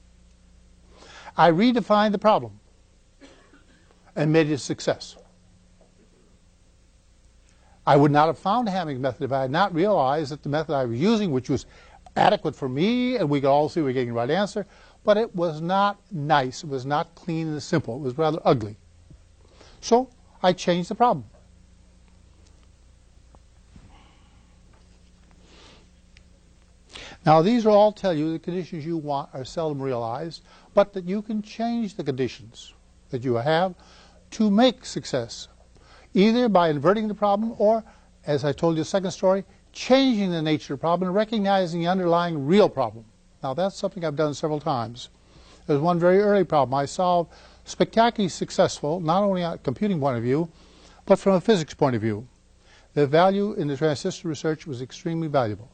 [1.36, 2.60] I redefined the problem
[4.16, 5.16] and made it a success.
[7.86, 10.74] I would not have found Hamming's method if I had not realized that the method
[10.74, 11.64] I was using, which was
[12.16, 14.66] adequate for me, and we could all see we were getting the right answer,
[15.04, 16.62] but it was not nice.
[16.62, 17.96] It was not clean and simple.
[17.96, 18.76] It was rather ugly.
[19.80, 20.10] So
[20.42, 21.24] I changed the problem.
[27.26, 31.04] Now, these will all tell you the conditions you want are seldom realized, but that
[31.04, 32.72] you can change the conditions
[33.10, 33.74] that you have
[34.30, 35.48] to make success,
[36.14, 37.84] either by inverting the problem or,
[38.26, 41.80] as I told you the second story, changing the nature of the problem and recognizing
[41.80, 43.04] the underlying real problem.
[43.42, 45.10] Now, that's something I've done several times.
[45.66, 47.32] There's one very early problem I solved,
[47.64, 50.50] spectacularly successful, not only on a computing point of view,
[51.06, 52.26] but from a physics point of view.
[52.94, 55.70] The value in the transistor research was extremely valuable.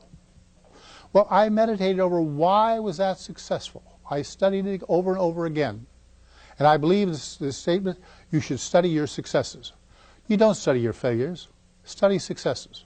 [1.13, 3.83] Well, I meditated over why was that successful.
[4.11, 5.87] I studied it over and over again.
[6.59, 7.99] And I believe this, this statement,
[8.31, 9.73] you should study your successes.
[10.27, 11.49] You don't study your failures,
[11.85, 12.85] study successes.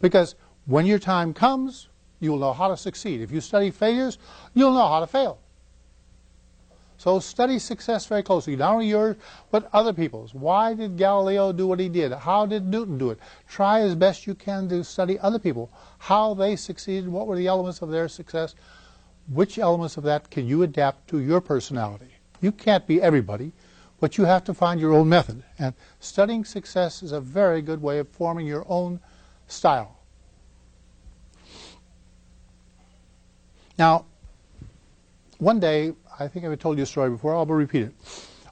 [0.00, 1.88] Because when your time comes,
[2.20, 3.20] you'll know how to succeed.
[3.20, 4.18] If you study failures,
[4.54, 5.38] you'll know how to fail.
[7.00, 9.16] So study success very closely, not only yours,
[9.50, 10.34] but other people's.
[10.34, 12.12] Why did Galileo do what he did?
[12.12, 13.18] How did Newton do it?
[13.48, 17.46] Try as best you can to study other people, how they succeeded, what were the
[17.46, 18.54] elements of their success,
[19.32, 22.16] which elements of that can you adapt to your personality.
[22.42, 23.52] You can't be everybody,
[23.98, 25.42] but you have to find your own method.
[25.58, 29.00] And studying success is a very good way of forming your own
[29.46, 29.99] style.
[33.80, 34.04] Now,
[35.38, 37.94] one day, I think I've told you a story before, I'll repeat it.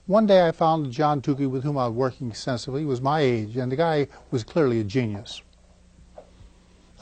[0.07, 2.81] One day I found John Tukey, with whom I was working extensively.
[2.81, 5.43] He was my age, and the guy was clearly a genius.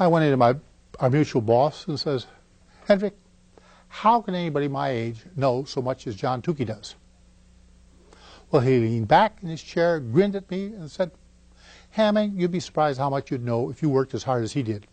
[0.01, 0.57] I went into my
[0.99, 2.27] our mutual boss and says,
[2.89, 3.15] Hendrik,
[3.87, 6.97] how can anybody my age know so much as John Tukey does?
[8.51, 11.12] Well, he leaned back in his chair, grinned at me, and said,
[11.97, 14.65] Hamming, you'd be surprised how much you'd know if you worked as hard as he
[14.65, 14.89] did.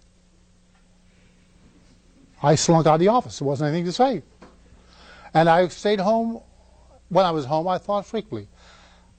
[2.44, 3.40] I slunk out of the office.
[3.40, 4.22] There wasn't anything to say.
[5.34, 6.42] And I stayed home.
[7.08, 8.50] When I was home, I thought frequently,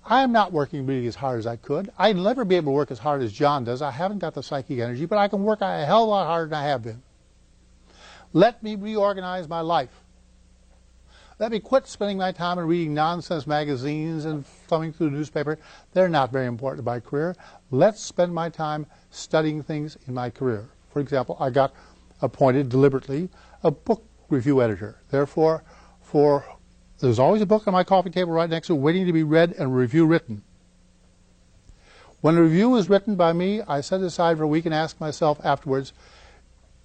[0.05, 1.91] I am not working really as hard as I could.
[1.97, 3.81] I'd never be able to work as hard as John does.
[3.81, 6.27] I haven't got the psychic energy, but I can work a hell of a lot
[6.27, 7.03] harder than I have been.
[8.33, 9.91] Let me reorganize my life.
[11.39, 15.59] Let me quit spending my time in reading nonsense magazines and thumbing through the newspaper.
[15.93, 17.35] They're not very important to my career.
[17.71, 20.69] Let's spend my time studying things in my career.
[20.91, 21.73] For example, I got
[22.25, 23.29] appointed deliberately
[23.63, 24.99] a book review editor.
[25.11, 25.63] Therefore,
[26.01, 26.45] for
[27.01, 29.23] there's always a book on my coffee table right next to it waiting to be
[29.23, 30.43] read and review written.
[32.21, 34.75] When a review is written by me, I set it aside for a week and
[34.75, 35.93] ask myself afterwards,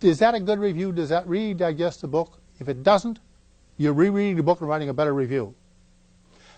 [0.01, 0.91] is that a good review?
[0.91, 2.39] Does that really digest the book?
[2.59, 3.19] If it doesn't,
[3.77, 5.55] you're rereading the book and writing a better review.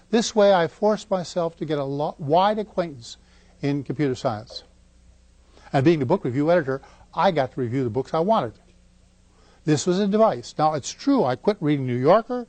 [0.09, 3.17] This way, I force myself to get a lot, wide acquaintance
[3.61, 4.63] in computer science.
[5.71, 6.81] And being the book review editor,
[7.13, 8.53] I got to review the books I wanted.
[9.63, 10.55] This was a device.
[10.57, 12.47] Now, it's true, I quit reading New Yorker,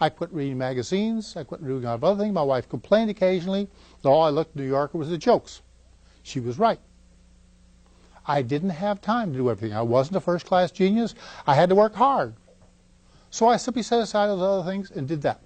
[0.00, 2.34] I quit reading magazines, I quit reading a lot of other things.
[2.34, 3.68] My wife complained occasionally
[4.04, 5.62] all I looked at New Yorker was the jokes.
[6.22, 6.80] She was right.
[8.26, 9.76] I didn't have time to do everything.
[9.76, 11.14] I wasn't a first class genius.
[11.46, 12.34] I had to work hard.
[13.30, 15.40] So I simply set aside those other things and did that.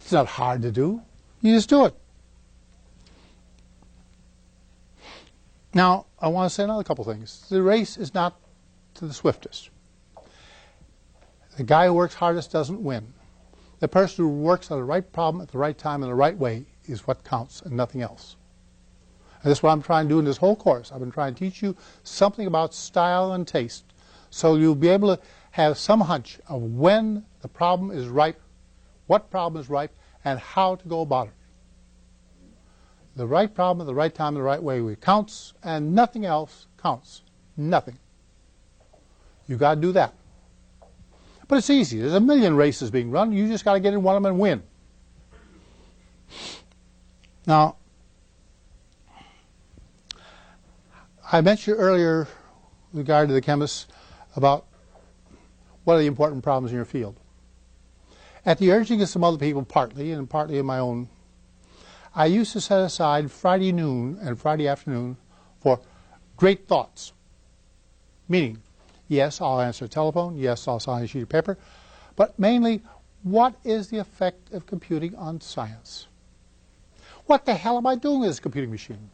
[0.00, 1.02] It's not hard to do.
[1.40, 1.94] You just do it.
[5.74, 7.48] Now, I want to say another couple things.
[7.48, 8.38] The race is not
[8.96, 9.70] to the swiftest.
[11.56, 13.14] The guy who works hardest doesn't win.
[13.78, 16.36] The person who works on the right problem at the right time in the right
[16.36, 18.36] way is what counts and nothing else.
[19.42, 20.92] And that's what I'm trying to do in this whole course.
[20.92, 23.84] I've been trying to teach you something about style and taste
[24.30, 28.40] so you'll be able to have some hunch of when the problem is ripe,
[29.06, 31.32] what problem is ripe, and how to go about it.
[33.14, 36.66] The right problem at the right time in the right way counts, and nothing else
[36.76, 37.22] counts.
[37.56, 37.98] Nothing.
[39.46, 40.14] You've got to do that.
[41.48, 42.00] But it's easy.
[42.00, 43.32] There's a million races being run.
[43.32, 44.62] You just got to get in one of them and win.
[47.46, 47.76] Now,
[51.30, 52.26] I mentioned earlier,
[52.92, 53.86] with regard to the chemists,
[54.34, 54.66] about
[55.84, 57.16] what are the important problems in your field.
[58.44, 61.08] At the urging of some other people, partly, and partly of my own,
[62.14, 65.16] I used to set aside Friday noon and Friday afternoon
[65.60, 65.80] for
[66.36, 67.12] great thoughts.
[68.28, 68.62] Meaning,
[69.08, 71.58] yes, I'll answer a telephone, yes, I'll sign a sheet of paper,
[72.16, 72.82] but mainly,
[73.22, 76.06] what is the effect of computing on science?
[77.26, 79.10] What the hell am I doing with this computing machine?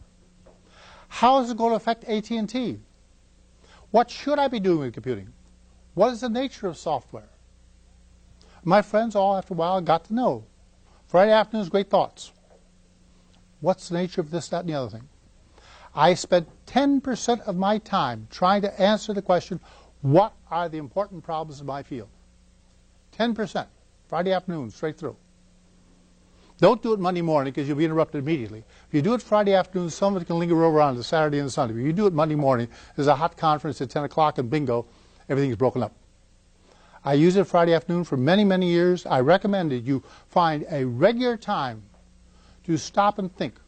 [1.07, 2.79] How is it going to affect AT&T?
[3.91, 5.29] What should I be doing with computing?
[5.93, 7.29] What is the nature of software?
[8.63, 10.45] My friends all after a while got to know.
[11.07, 12.31] Friday afternoons, great thoughts.
[13.61, 15.07] What's the nature of this, that, and the other thing?
[15.95, 19.59] I spent 10% of my time trying to answer the question,
[20.03, 22.09] what are the important problems in my field?
[23.17, 23.65] 10%.
[24.07, 25.15] Friday afternoon, straight through.
[26.59, 28.63] Don't do it Monday morning because you'll be interrupted immediately.
[28.87, 31.39] If you do it Friday afternoon, some of it can linger over on to Saturday
[31.39, 31.79] and Sunday.
[31.79, 34.85] If you do it Monday morning, there's a hot conference at 10 o'clock and bingo,
[35.29, 35.95] everything's broken up.
[37.05, 39.05] I use it Friday afternoon for many, many years.
[39.05, 41.83] I recommend that you find a regular time
[42.65, 43.59] to stop and think.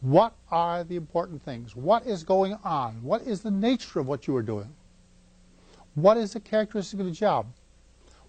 [0.00, 1.76] What are the important things?
[1.76, 3.02] What is going on?
[3.02, 4.74] What is the nature of what you are doing?
[5.94, 7.46] What is the characteristic of the job?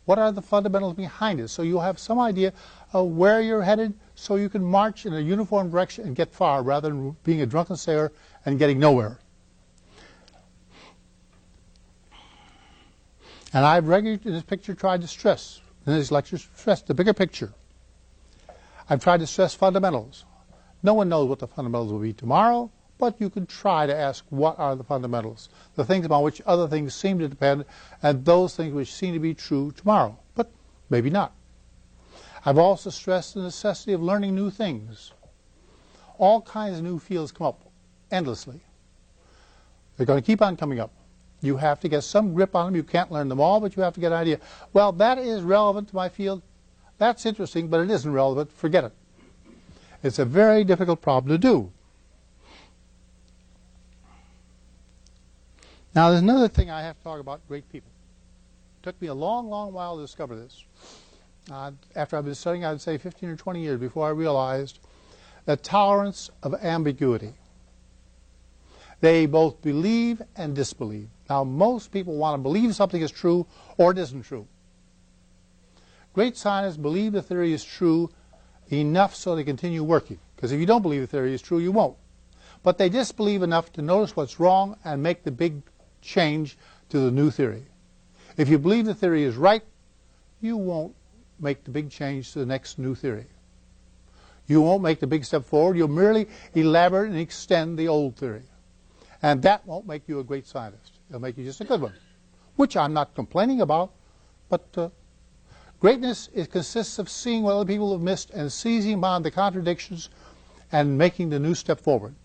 [0.05, 1.49] What are the fundamentals behind it?
[1.49, 2.53] So you'll have some idea
[2.91, 6.63] of where you're headed so you can march in a uniform direction and get far
[6.63, 8.11] rather than being a drunken sailor
[8.45, 9.19] and getting nowhere.
[13.53, 17.13] And I've regularly in this picture tried to stress, in these lectures, stress the bigger
[17.13, 17.53] picture.
[18.89, 20.25] I've tried to stress fundamentals.
[20.83, 24.23] No one knows what the fundamentals will be tomorrow, but you can try to ask
[24.29, 27.65] what are the fundamentals, the things upon which other things seem to depend,
[28.03, 30.51] and those things which seem to be true tomorrow, but
[30.91, 31.33] maybe not.
[32.45, 35.13] I've also stressed the necessity of learning new things.
[36.19, 37.61] All kinds of new fields come up
[38.11, 38.61] endlessly.
[39.97, 40.93] They're going to keep on coming up.
[41.41, 42.75] You have to get some grip on them.
[42.75, 44.39] You can't learn them all, but you have to get an idea.
[44.73, 46.43] Well, that is relevant to my field.
[46.99, 48.51] That's interesting, but it isn't relevant.
[48.51, 48.93] Forget it.
[50.03, 51.71] It's a very difficult problem to do.
[55.93, 57.91] Now, there's another thing I have to talk about great people.
[58.79, 60.63] It took me a long, long while to discover this.
[61.51, 64.79] Uh, after I've been studying, I'd say 15 or 20 years before I realized
[65.45, 67.33] the tolerance of ambiguity.
[69.01, 71.09] They both believe and disbelieve.
[71.29, 73.45] Now, most people want to believe something is true
[73.77, 74.47] or it isn't true.
[76.13, 78.09] Great scientists believe the theory is true
[78.71, 80.19] enough so they continue working.
[80.35, 81.97] Because if you don't believe the theory is true, you won't.
[82.63, 85.63] But they disbelieve enough to notice what's wrong and make the big
[86.01, 86.57] change
[86.89, 87.65] to the new theory.
[88.37, 89.63] If you believe the theory is right,
[90.39, 90.95] you won't
[91.39, 93.27] make the big change to the next new theory.
[94.47, 95.77] You won't make the big step forward.
[95.77, 98.43] You'll merely elaborate and extend the old theory.
[99.21, 100.93] And that won't make you a great scientist.
[101.09, 101.93] It'll make you just a good one,
[102.55, 103.91] which I'm not complaining about.
[104.49, 104.89] But uh,
[105.79, 110.09] greatness it consists of seeing what other people have missed and seizing upon the contradictions
[110.71, 112.15] and making the new step forward.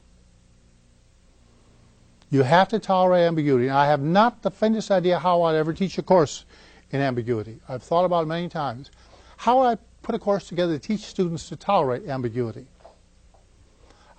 [2.31, 3.68] You have to tolerate ambiguity.
[3.68, 6.45] And I have not the faintest idea how I'd ever teach a course
[6.91, 7.61] in ambiguity.
[7.68, 8.91] I've thought about it many times.
[9.37, 12.66] How would I put a course together to teach students to tolerate ambiguity?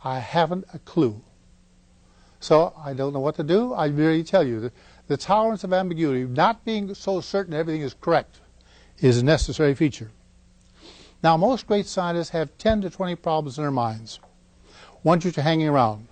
[0.04, 1.22] I haven't a clue.
[2.40, 3.74] So I don't know what to do.
[3.74, 4.74] I merely tell you that
[5.08, 8.40] the tolerance of ambiguity, not being so certain everything is correct,
[9.00, 10.12] is a necessary feature.
[11.24, 14.20] Now, most great scientists have 10 to 20 problems in their minds.
[15.04, 16.08] ones you're hanging around,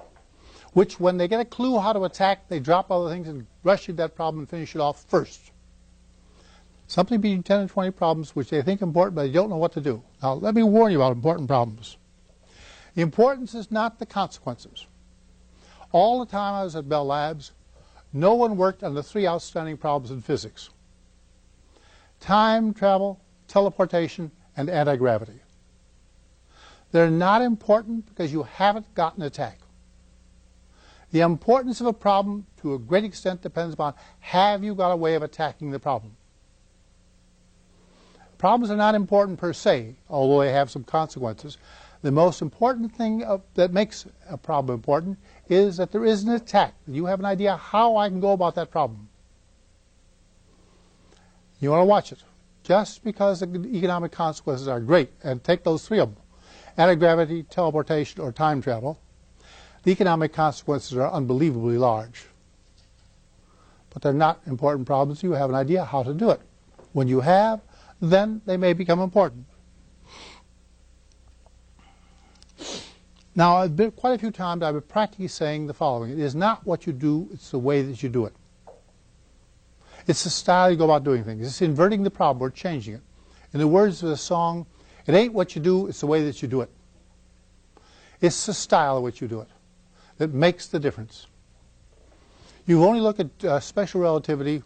[0.75, 3.47] which when they get a clue how to attack, they drop all the things and
[3.63, 5.51] rush at that problem and finish it off first.
[6.85, 9.71] Something between 10 and 20 problems which they think important, but they don't know what
[9.71, 10.03] to do.
[10.21, 11.95] Now, let me warn you about important problems.
[12.93, 14.85] Importance is not the consequences.
[15.93, 17.53] All the time I was at Bell Labs,
[18.11, 20.71] no one worked on the three outstanding problems in physics.
[22.19, 25.39] Time travel, teleportation, and anti-gravity.
[26.91, 29.59] They're not important because you haven't gotten an attack.
[31.15, 34.97] The importance of a problem, to a great extent, depends upon have you got a
[34.97, 36.17] way of attacking the problem.
[38.37, 41.57] Problems are not important per se, although they have some consequences.
[42.01, 46.31] The most important thing of, that makes a problem important is that there is an
[46.31, 46.73] attack.
[46.85, 49.07] You have an idea how I can go about that problem.
[51.61, 52.19] You want to watch it.
[52.63, 56.23] Just because the economic consequences are great, and take those three of them,
[56.75, 58.99] anti-gravity, teleportation, or time travel,
[59.85, 62.25] the economic consequences are unbelievably large.
[63.91, 65.21] But they're not important problems.
[65.21, 66.41] You have an idea how to do it.
[66.91, 67.61] When you have,
[68.01, 69.45] then they may become important.
[73.35, 76.11] Now, been quite a few times, I've been practically saying the following.
[76.11, 78.33] It is not what you do, it's the way that you do it.
[80.07, 81.45] It's the style you go about doing things.
[81.45, 83.01] It's inverting the problem or changing it.
[83.53, 84.65] In the words of the song,
[85.05, 86.71] it ain't what you do, it's the way that you do it.
[88.19, 89.49] It's the style of which you do it
[90.17, 91.27] that makes the difference.
[92.65, 94.63] You only look at uh, special relativity.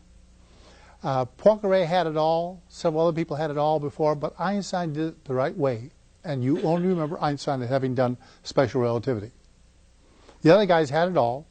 [1.04, 2.62] Uh, Poincare had it all.
[2.70, 5.91] Several other people had it all before, but Einstein did it the right way
[6.24, 9.32] and you only remember Einstein as having done special relativity.
[10.41, 11.47] The other guys had it all.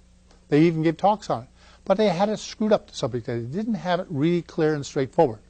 [0.49, 1.49] They even gave talks on it.
[1.85, 3.51] But they had it screwed up to some extent.
[3.51, 5.41] They didn't have it really clear and straightforward.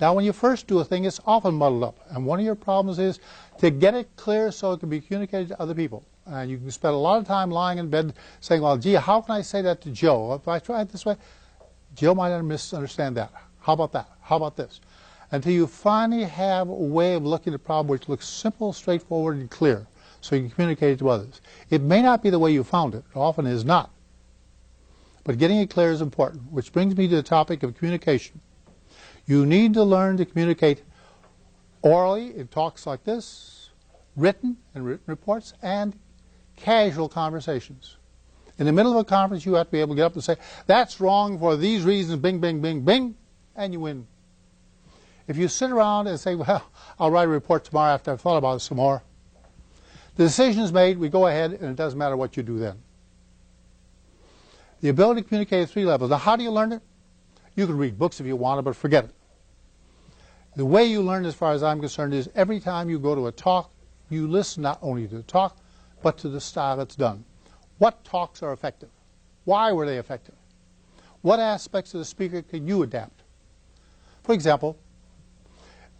[0.00, 1.98] Now, when you first do a thing, it's often muddled up.
[2.10, 3.20] And one of your problems is
[3.58, 6.04] to get it clear so it can be communicated to other people.
[6.26, 9.20] And you can spend a lot of time lying in bed saying, well, gee, how
[9.20, 10.34] can I say that to Joe?
[10.34, 11.16] If I try it this way,
[11.94, 13.30] Joe might misunderstand that.
[13.60, 14.08] How about that?
[14.20, 14.80] How about this?
[15.34, 19.36] until you finally have a way of looking at a problem which looks simple, straightforward,
[19.36, 19.84] and clear,
[20.20, 21.40] so you can communicate it to others.
[21.70, 23.04] It may not be the way you found it.
[23.10, 23.90] It often is not.
[25.24, 28.40] But getting it clear is important, which brings me to the topic of communication.
[29.26, 30.82] You need to learn to communicate
[31.82, 33.70] orally in talks like this,
[34.14, 35.98] written and written reports, and
[36.56, 37.96] casual conversations.
[38.58, 40.22] In the middle of a conference, you have to be able to get up and
[40.22, 40.36] say,
[40.66, 43.16] that's wrong for these reasons, bing, bing, bing, bing,
[43.56, 44.06] and you win
[45.26, 46.62] if you sit around and say, well,
[46.98, 49.02] I'll write a report tomorrow after I've thought about it some more,
[50.16, 52.80] the decision is made, we go ahead, and it doesn't matter what you do then.
[54.80, 56.10] The ability to communicate at three levels.
[56.10, 56.82] Now, how do you learn it?
[57.56, 59.10] You can read books if you want to, but forget it.
[60.56, 63.26] The way you learn, as far as I'm concerned, is every time you go to
[63.26, 63.72] a talk,
[64.10, 65.56] you listen not only to the talk,
[66.04, 67.24] but to the style it's done.
[67.78, 68.90] What talks are effective?
[69.46, 70.34] Why were they effective?
[71.22, 73.22] What aspects of the speaker can you adapt?
[74.22, 74.76] For example,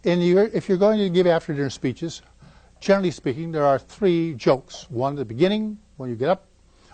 [0.03, 2.21] your, if you're going to give after dinner speeches,
[2.79, 4.85] generally speaking, there are three jokes.
[4.91, 6.45] One at the beginning, when you get up,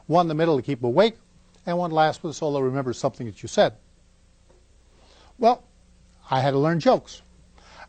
[0.08, 1.18] one in the middle to keep awake,
[1.66, 3.74] and one last with so they'll remember something that you said.
[5.38, 5.66] Well,
[6.30, 7.22] I had to learn jokes.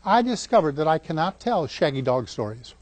[0.03, 2.75] I discovered that I cannot tell shaggy dog stories.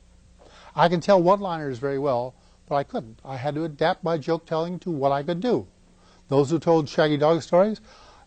[0.75, 2.33] I can tell one-liners very well,
[2.67, 3.19] but I couldn't.
[3.25, 5.67] I had to adapt my joke telling to what I could do.
[6.29, 7.81] Those who told shaggy dog stories,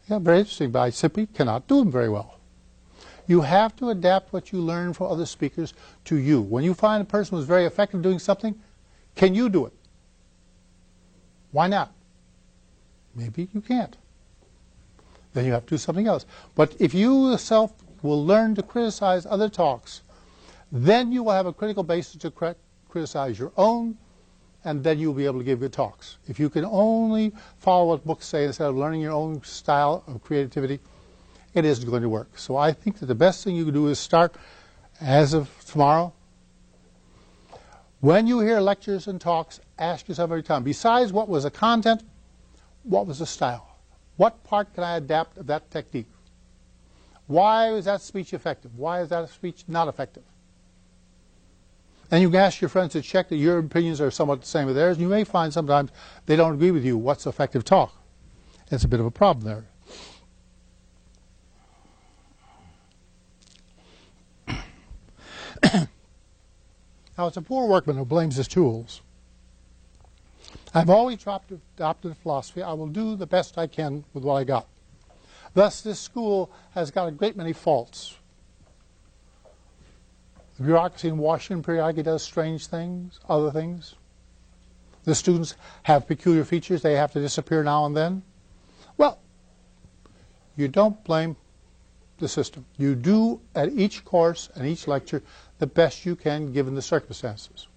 [0.08, 2.38] yeah, very interesting, but I simply cannot do them very well.
[3.26, 5.72] You have to adapt what you learn from other speakers
[6.04, 6.42] to you.
[6.42, 8.54] When you find a person who's very effective doing something,
[9.14, 9.72] can you do it?
[11.52, 11.92] Why not?
[13.14, 13.96] Maybe you can't.
[15.32, 16.26] Then you have to do something else.
[16.54, 17.72] But if you yourself
[18.02, 20.02] will learn to criticize other talks,
[20.74, 22.56] then you will have a critical basis to
[22.88, 23.96] criticize your own,
[24.64, 26.18] and then you'll be able to give good talks.
[26.26, 30.22] If you can only follow what books say instead of learning your own style of
[30.24, 30.80] creativity,
[31.54, 32.36] it isn't going to work.
[32.38, 34.34] So I think that the best thing you can do is start
[35.00, 36.12] as of tomorrow.
[38.00, 42.02] When you hear lectures and talks, ask yourself every time, besides what was the content,
[42.82, 43.78] what was the style?
[44.16, 46.08] What part can I adapt of that technique?
[47.28, 48.76] Why is that speech effective?
[48.76, 50.24] Why is that speech not effective?
[52.14, 54.68] And you can ask your friends to check that your opinions are somewhat the same
[54.68, 54.98] as theirs.
[54.98, 55.90] You may find sometimes
[56.26, 56.96] they don't agree with you.
[56.96, 57.92] What's effective talk?
[58.70, 59.64] It's a bit of a problem there.
[67.18, 69.00] now, it's a poor workman who blames his tools.
[70.72, 74.44] I've always adopted the philosophy I will do the best I can with what I
[74.44, 74.68] got.
[75.54, 78.14] Thus, this school has got a great many faults.
[80.56, 83.94] The bureaucracy in Washington periodically does strange things, other things.
[85.04, 88.22] the students have peculiar features, they have to disappear now and then.
[88.96, 89.18] Well,
[90.56, 91.36] you don't blame
[92.18, 92.64] the system.
[92.78, 95.22] You do at each course and each lecture
[95.58, 97.68] the best you can given the circumstances.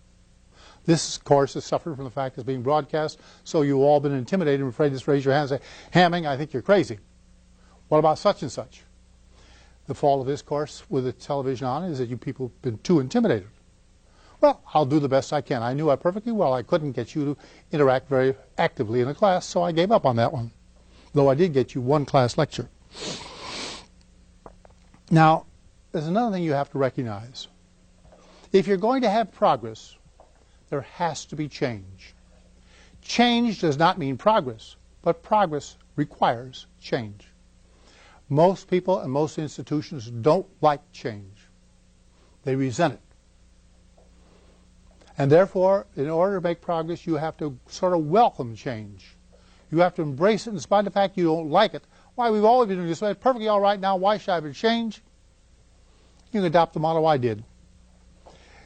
[0.86, 4.62] This course is suffering from the fact it's being broadcast, so you've all been intimidated
[4.62, 7.00] and afraid to raise your hand and say, Hamming, I think you're crazy.
[7.90, 8.84] What about such and such?
[9.88, 12.78] The fall of this course with the television on is that you people have been
[12.80, 13.48] too intimidated.
[14.40, 15.64] Well, I'll do the best I can.
[15.64, 17.38] I knew I perfectly well I couldn't get you to
[17.72, 20.52] interact very actively in a class, so I gave up on that one,
[21.14, 22.70] though I did get you one class lecture.
[25.10, 25.46] Now,
[25.92, 27.48] there's another thing you have to recognize.
[28.52, 29.96] If you're going to have progress,
[30.70, 32.14] there has to be change.
[33.02, 37.30] Change does not mean progress, but progress requires change.
[38.30, 41.48] Most people and most institutions don't like change.
[42.44, 43.02] They resent it.
[45.18, 49.16] And therefore, in order to make progress, you have to sort of welcome change.
[49.72, 51.84] You have to embrace it in spite of the fact you don't like it.
[52.16, 53.14] Why, we've always been doing this way.
[53.14, 53.96] Perfectly all right now.
[53.96, 55.02] Why should I change?
[56.32, 57.44] You can adopt the model I did.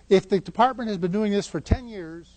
[0.10, 2.28] If the department has been doing this for 10 years,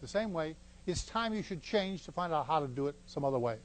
[0.00, 0.56] the same way,
[0.86, 3.56] it's time you should change to find out how to do it some other way.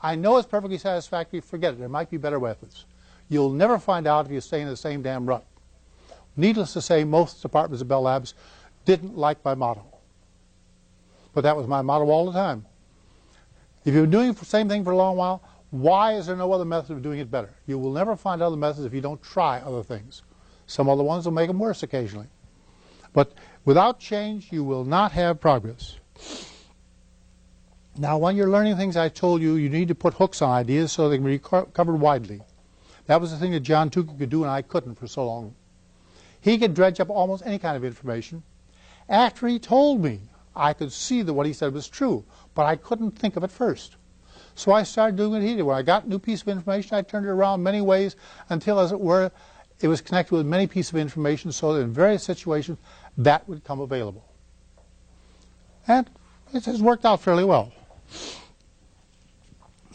[0.00, 1.40] I know it's perfectly satisfactory.
[1.40, 1.78] Forget it.
[1.78, 2.84] There might be better methods.
[3.28, 5.44] You'll never find out if you stay in the same damn rut.
[6.36, 8.34] Needless to say, most departments of Bell Labs
[8.84, 10.00] didn't like my model.
[11.32, 12.66] But that was my model all the time.
[13.84, 16.52] If you've been doing the same thing for a long while, why is there no
[16.52, 17.50] other method of doing it better?
[17.66, 20.22] You will never find other methods if you don't try other things.
[20.66, 22.26] Some other ones will make them worse occasionally.
[23.12, 23.32] But
[23.64, 25.96] without change, you will not have progress.
[27.98, 30.92] Now, when you're learning things I told you, you need to put hooks on ideas
[30.92, 32.42] so they can be covered widely.
[33.06, 35.54] That was the thing that John Tukey could do and I couldn't for so long.
[36.40, 38.42] He could dredge up almost any kind of information.
[39.08, 40.20] After he told me,
[40.54, 42.24] I could see that what he said was true,
[42.54, 43.96] but I couldn't think of it first.
[44.54, 45.62] So I started doing what he did.
[45.62, 48.16] When I got a new piece of information, I turned it around many ways
[48.48, 49.30] until, as it were,
[49.80, 52.78] it was connected with many pieces of information so that in various situations
[53.18, 54.24] that would come available.
[55.86, 56.08] And
[56.52, 57.72] it has worked out fairly well.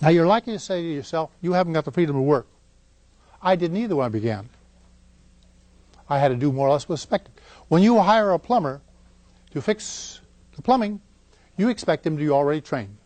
[0.01, 2.47] Now you're likely to say to yourself, you haven't got the freedom to work.
[3.41, 4.49] I didn't either when I began.
[6.09, 7.33] I had to do more or less what's expected.
[7.67, 8.81] When you hire a plumber
[9.51, 10.21] to fix
[10.55, 11.01] the plumbing,
[11.57, 12.97] you expect him to be already trained.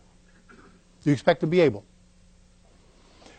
[1.04, 1.84] You expect to be able.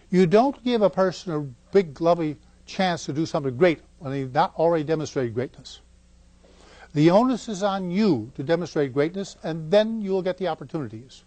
[0.09, 1.41] You don't give a person a
[1.74, 5.82] big, lovely chance to do something great when they've not already demonstrated greatness.
[6.93, 11.24] The onus is on you to demonstrate greatness, and then you'll get the opportunities.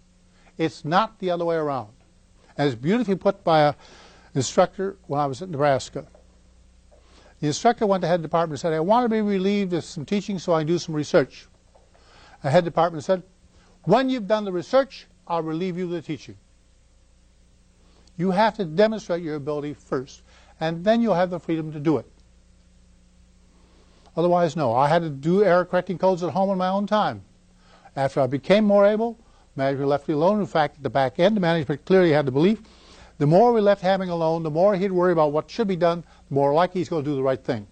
[0.61, 1.89] It's not the other way around.
[2.59, 3.75] As beautifully put by an
[4.35, 6.07] instructor when I was at Nebraska.
[7.41, 10.05] The instructor went to head department and said, I want to be relieved of some
[10.05, 11.49] teaching so I can do some research.
[12.43, 13.23] The head department said,
[13.85, 16.37] when you've done the research, I'll relieve you of the teaching.
[18.19, 20.21] You have to demonstrate your ability first,
[20.61, 22.07] and then you'll have the freedom to do it.
[24.15, 24.75] Otherwise, no.
[24.75, 27.23] I had to do error correcting codes at home in my own time.
[27.97, 29.19] After I became more able,
[29.57, 30.41] management left alone.
[30.41, 32.61] In fact, at the back end, the management clearly had the belief
[33.21, 36.05] the more we left Hamming alone, the more he'd worry about what should be done,
[36.29, 37.67] the more likely he's going to do the right thing.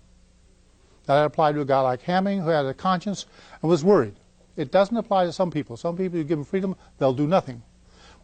[1.07, 3.24] That applied to a guy like Hamming who had a conscience
[3.62, 4.14] and was worried.
[4.57, 5.79] It doesn't apply to some people.
[5.79, 7.62] Some people, you give them freedom, they'll do nothing.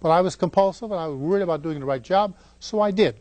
[0.00, 2.90] But I was compulsive and I was worried about doing the right job, so I
[2.90, 3.16] did.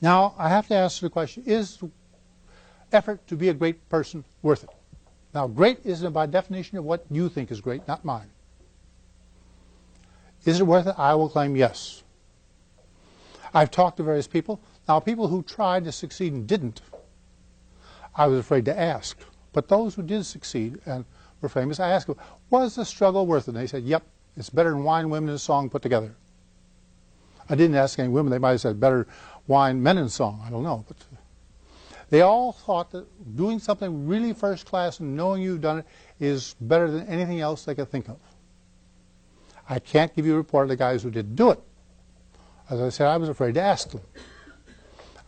[0.00, 1.82] Now, I have to ask the question, is
[2.92, 4.70] effort to be a great person worth it?
[5.32, 8.30] Now, great isn't by definition of what you think is great, not mine.
[10.44, 10.94] Is it worth it?
[10.98, 12.02] I will claim yes.
[13.52, 14.60] I've talked to various people.
[14.88, 16.80] Now, people who tried to succeed and didn't,
[18.14, 19.18] I was afraid to ask.
[19.52, 21.04] But those who did succeed and
[21.40, 22.16] were famous, I asked them,
[22.48, 23.48] was the struggle worth it?
[23.48, 24.02] And they said, yep,
[24.36, 26.14] it's better than wine, women, and song put together.
[27.48, 28.30] I didn't ask any women.
[28.30, 29.06] They might have said better
[29.46, 30.42] wine, men, and song.
[30.44, 30.84] I don't know.
[30.86, 30.96] But
[32.10, 33.06] they all thought that
[33.36, 35.86] doing something really first class and knowing you've done it
[36.18, 38.18] is better than anything else they could think of.
[39.68, 41.60] I can't give you a report of the guys who didn't do it.
[42.68, 44.00] As I said, I was afraid to ask them.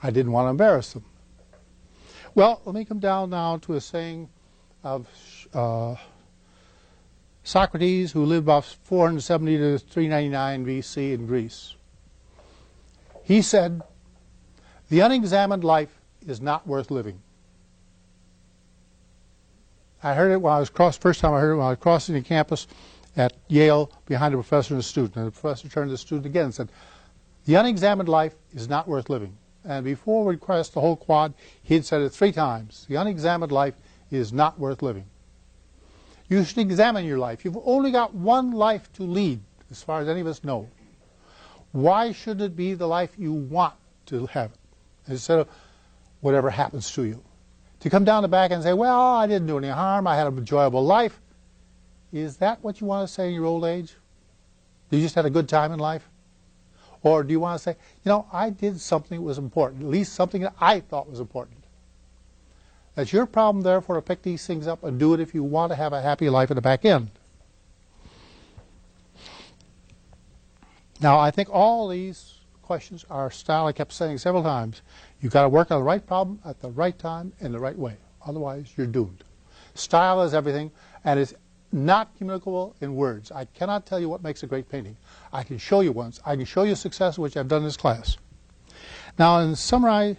[0.02, 1.04] I didn't want to embarrass them.
[2.34, 4.28] Well, let me come down now to a saying
[4.82, 5.06] of
[5.54, 5.94] uh,
[7.44, 11.76] Socrates, who lived about 470 to 399 BC in Greece.
[13.22, 13.82] He said,
[14.88, 17.20] The unexamined life is not worth living.
[20.02, 21.78] I heard it when I was crossed, first time I heard it when I was
[21.78, 22.66] crossing the campus
[23.16, 25.16] at Yale behind a professor and a student.
[25.16, 26.70] And the professor turned to the student again and said,
[27.46, 29.36] The unexamined life is not worth living.
[29.64, 32.86] And before we crossed the whole quad, he had said it three times.
[32.88, 33.74] The unexamined life
[34.10, 35.04] is not worth living.
[36.28, 37.44] You should examine your life.
[37.44, 40.68] You've only got one life to lead, as far as any of us know.
[41.72, 43.74] Why should it be the life you want
[44.06, 44.50] to have
[45.08, 45.48] instead of
[46.22, 47.22] whatever happens to you?
[47.80, 50.26] To come down the back and say, well, I didn't do any harm, I had
[50.26, 51.20] an enjoyable life.
[52.12, 53.94] Is that what you want to say in your old age?
[54.90, 56.08] You just had a good time in life?
[57.02, 59.88] Or do you want to say, you know, I did something that was important, at
[59.88, 61.64] least something that I thought was important?
[62.94, 65.72] That's your problem, therefore, to pick these things up and do it if you want
[65.72, 67.10] to have a happy life at the back end.
[71.00, 74.82] Now, I think all these questions are style I kept saying several times.
[75.22, 77.78] You've got to work on the right problem at the right time in the right
[77.78, 77.96] way.
[78.26, 79.22] Otherwise, you're doomed.
[79.74, 80.72] Style is everything,
[81.04, 81.32] and it's
[81.70, 83.30] not communicable in words.
[83.30, 84.96] I cannot tell you what makes a great painting.
[85.32, 86.20] I can show you once.
[86.26, 88.16] I can show you success, which I've done in this class.
[89.16, 90.16] Now, in summary,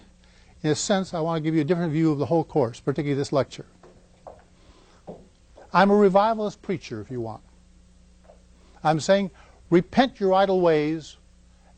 [0.63, 2.79] in a sense, I want to give you a different view of the whole course,
[2.79, 3.65] particularly this lecture.
[5.73, 7.41] I'm a revivalist preacher, if you want.
[8.83, 9.31] I'm saying
[9.69, 11.17] repent your idle ways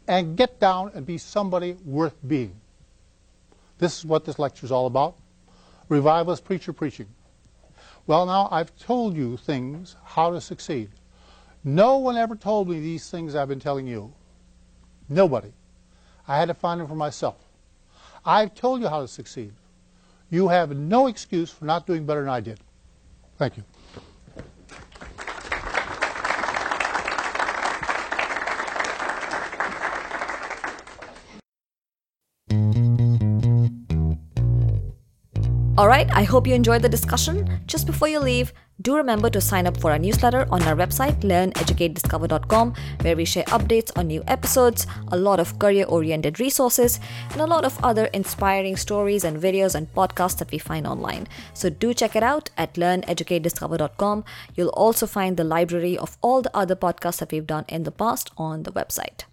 [0.07, 2.55] and get down and be somebody worth being.
[3.78, 5.15] This is what this lecture is all about.
[5.89, 7.07] Revivalist preacher preaching.
[8.07, 10.89] Well, now I've told you things how to succeed.
[11.63, 14.13] No one ever told me these things I've been telling you.
[15.09, 15.51] Nobody.
[16.28, 17.38] I had to find them for myself.
[18.23, 19.53] I've told you how to succeed.
[20.30, 22.59] You have no excuse for not doing better than I did.
[23.38, 23.63] Thank you.
[35.78, 37.59] Alright, I hope you enjoyed the discussion.
[37.67, 41.19] Just before you leave, do remember to sign up for our newsletter on our website,
[41.19, 47.01] learneducatediscover.com, where we share updates on new episodes, a lot of career oriented resources,
[47.32, 51.28] and a lot of other inspiring stories and videos and podcasts that we find online.
[51.53, 54.23] So do check it out at learneducatediscover.com.
[54.55, 57.91] You'll also find the library of all the other podcasts that we've done in the
[57.91, 59.26] past on the website.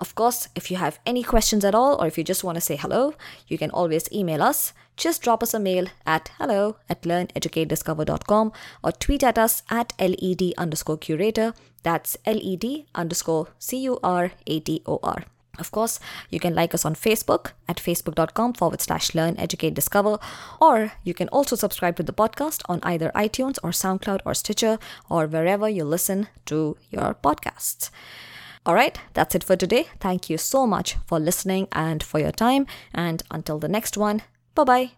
[0.00, 2.60] Of course, if you have any questions at all, or if you just want to
[2.60, 3.14] say hello,
[3.48, 4.72] you can always email us.
[4.96, 10.42] Just drop us a mail at hello at learneducatediscover.com or tweet at us at led
[10.56, 11.54] underscore curator.
[11.82, 15.24] That's led underscore c u r a t o r.
[15.58, 15.98] Of course,
[16.30, 20.18] you can like us on Facebook at facebook.com forward slash learn, educate, discover,
[20.60, 24.78] or you can also subscribe to the podcast on either iTunes or SoundCloud or Stitcher
[25.10, 27.90] or wherever you listen to your podcasts.
[28.68, 29.86] All right, that's it for today.
[29.98, 32.66] Thank you so much for listening and for your time.
[32.92, 34.20] And until the next one,
[34.54, 34.90] bye bye.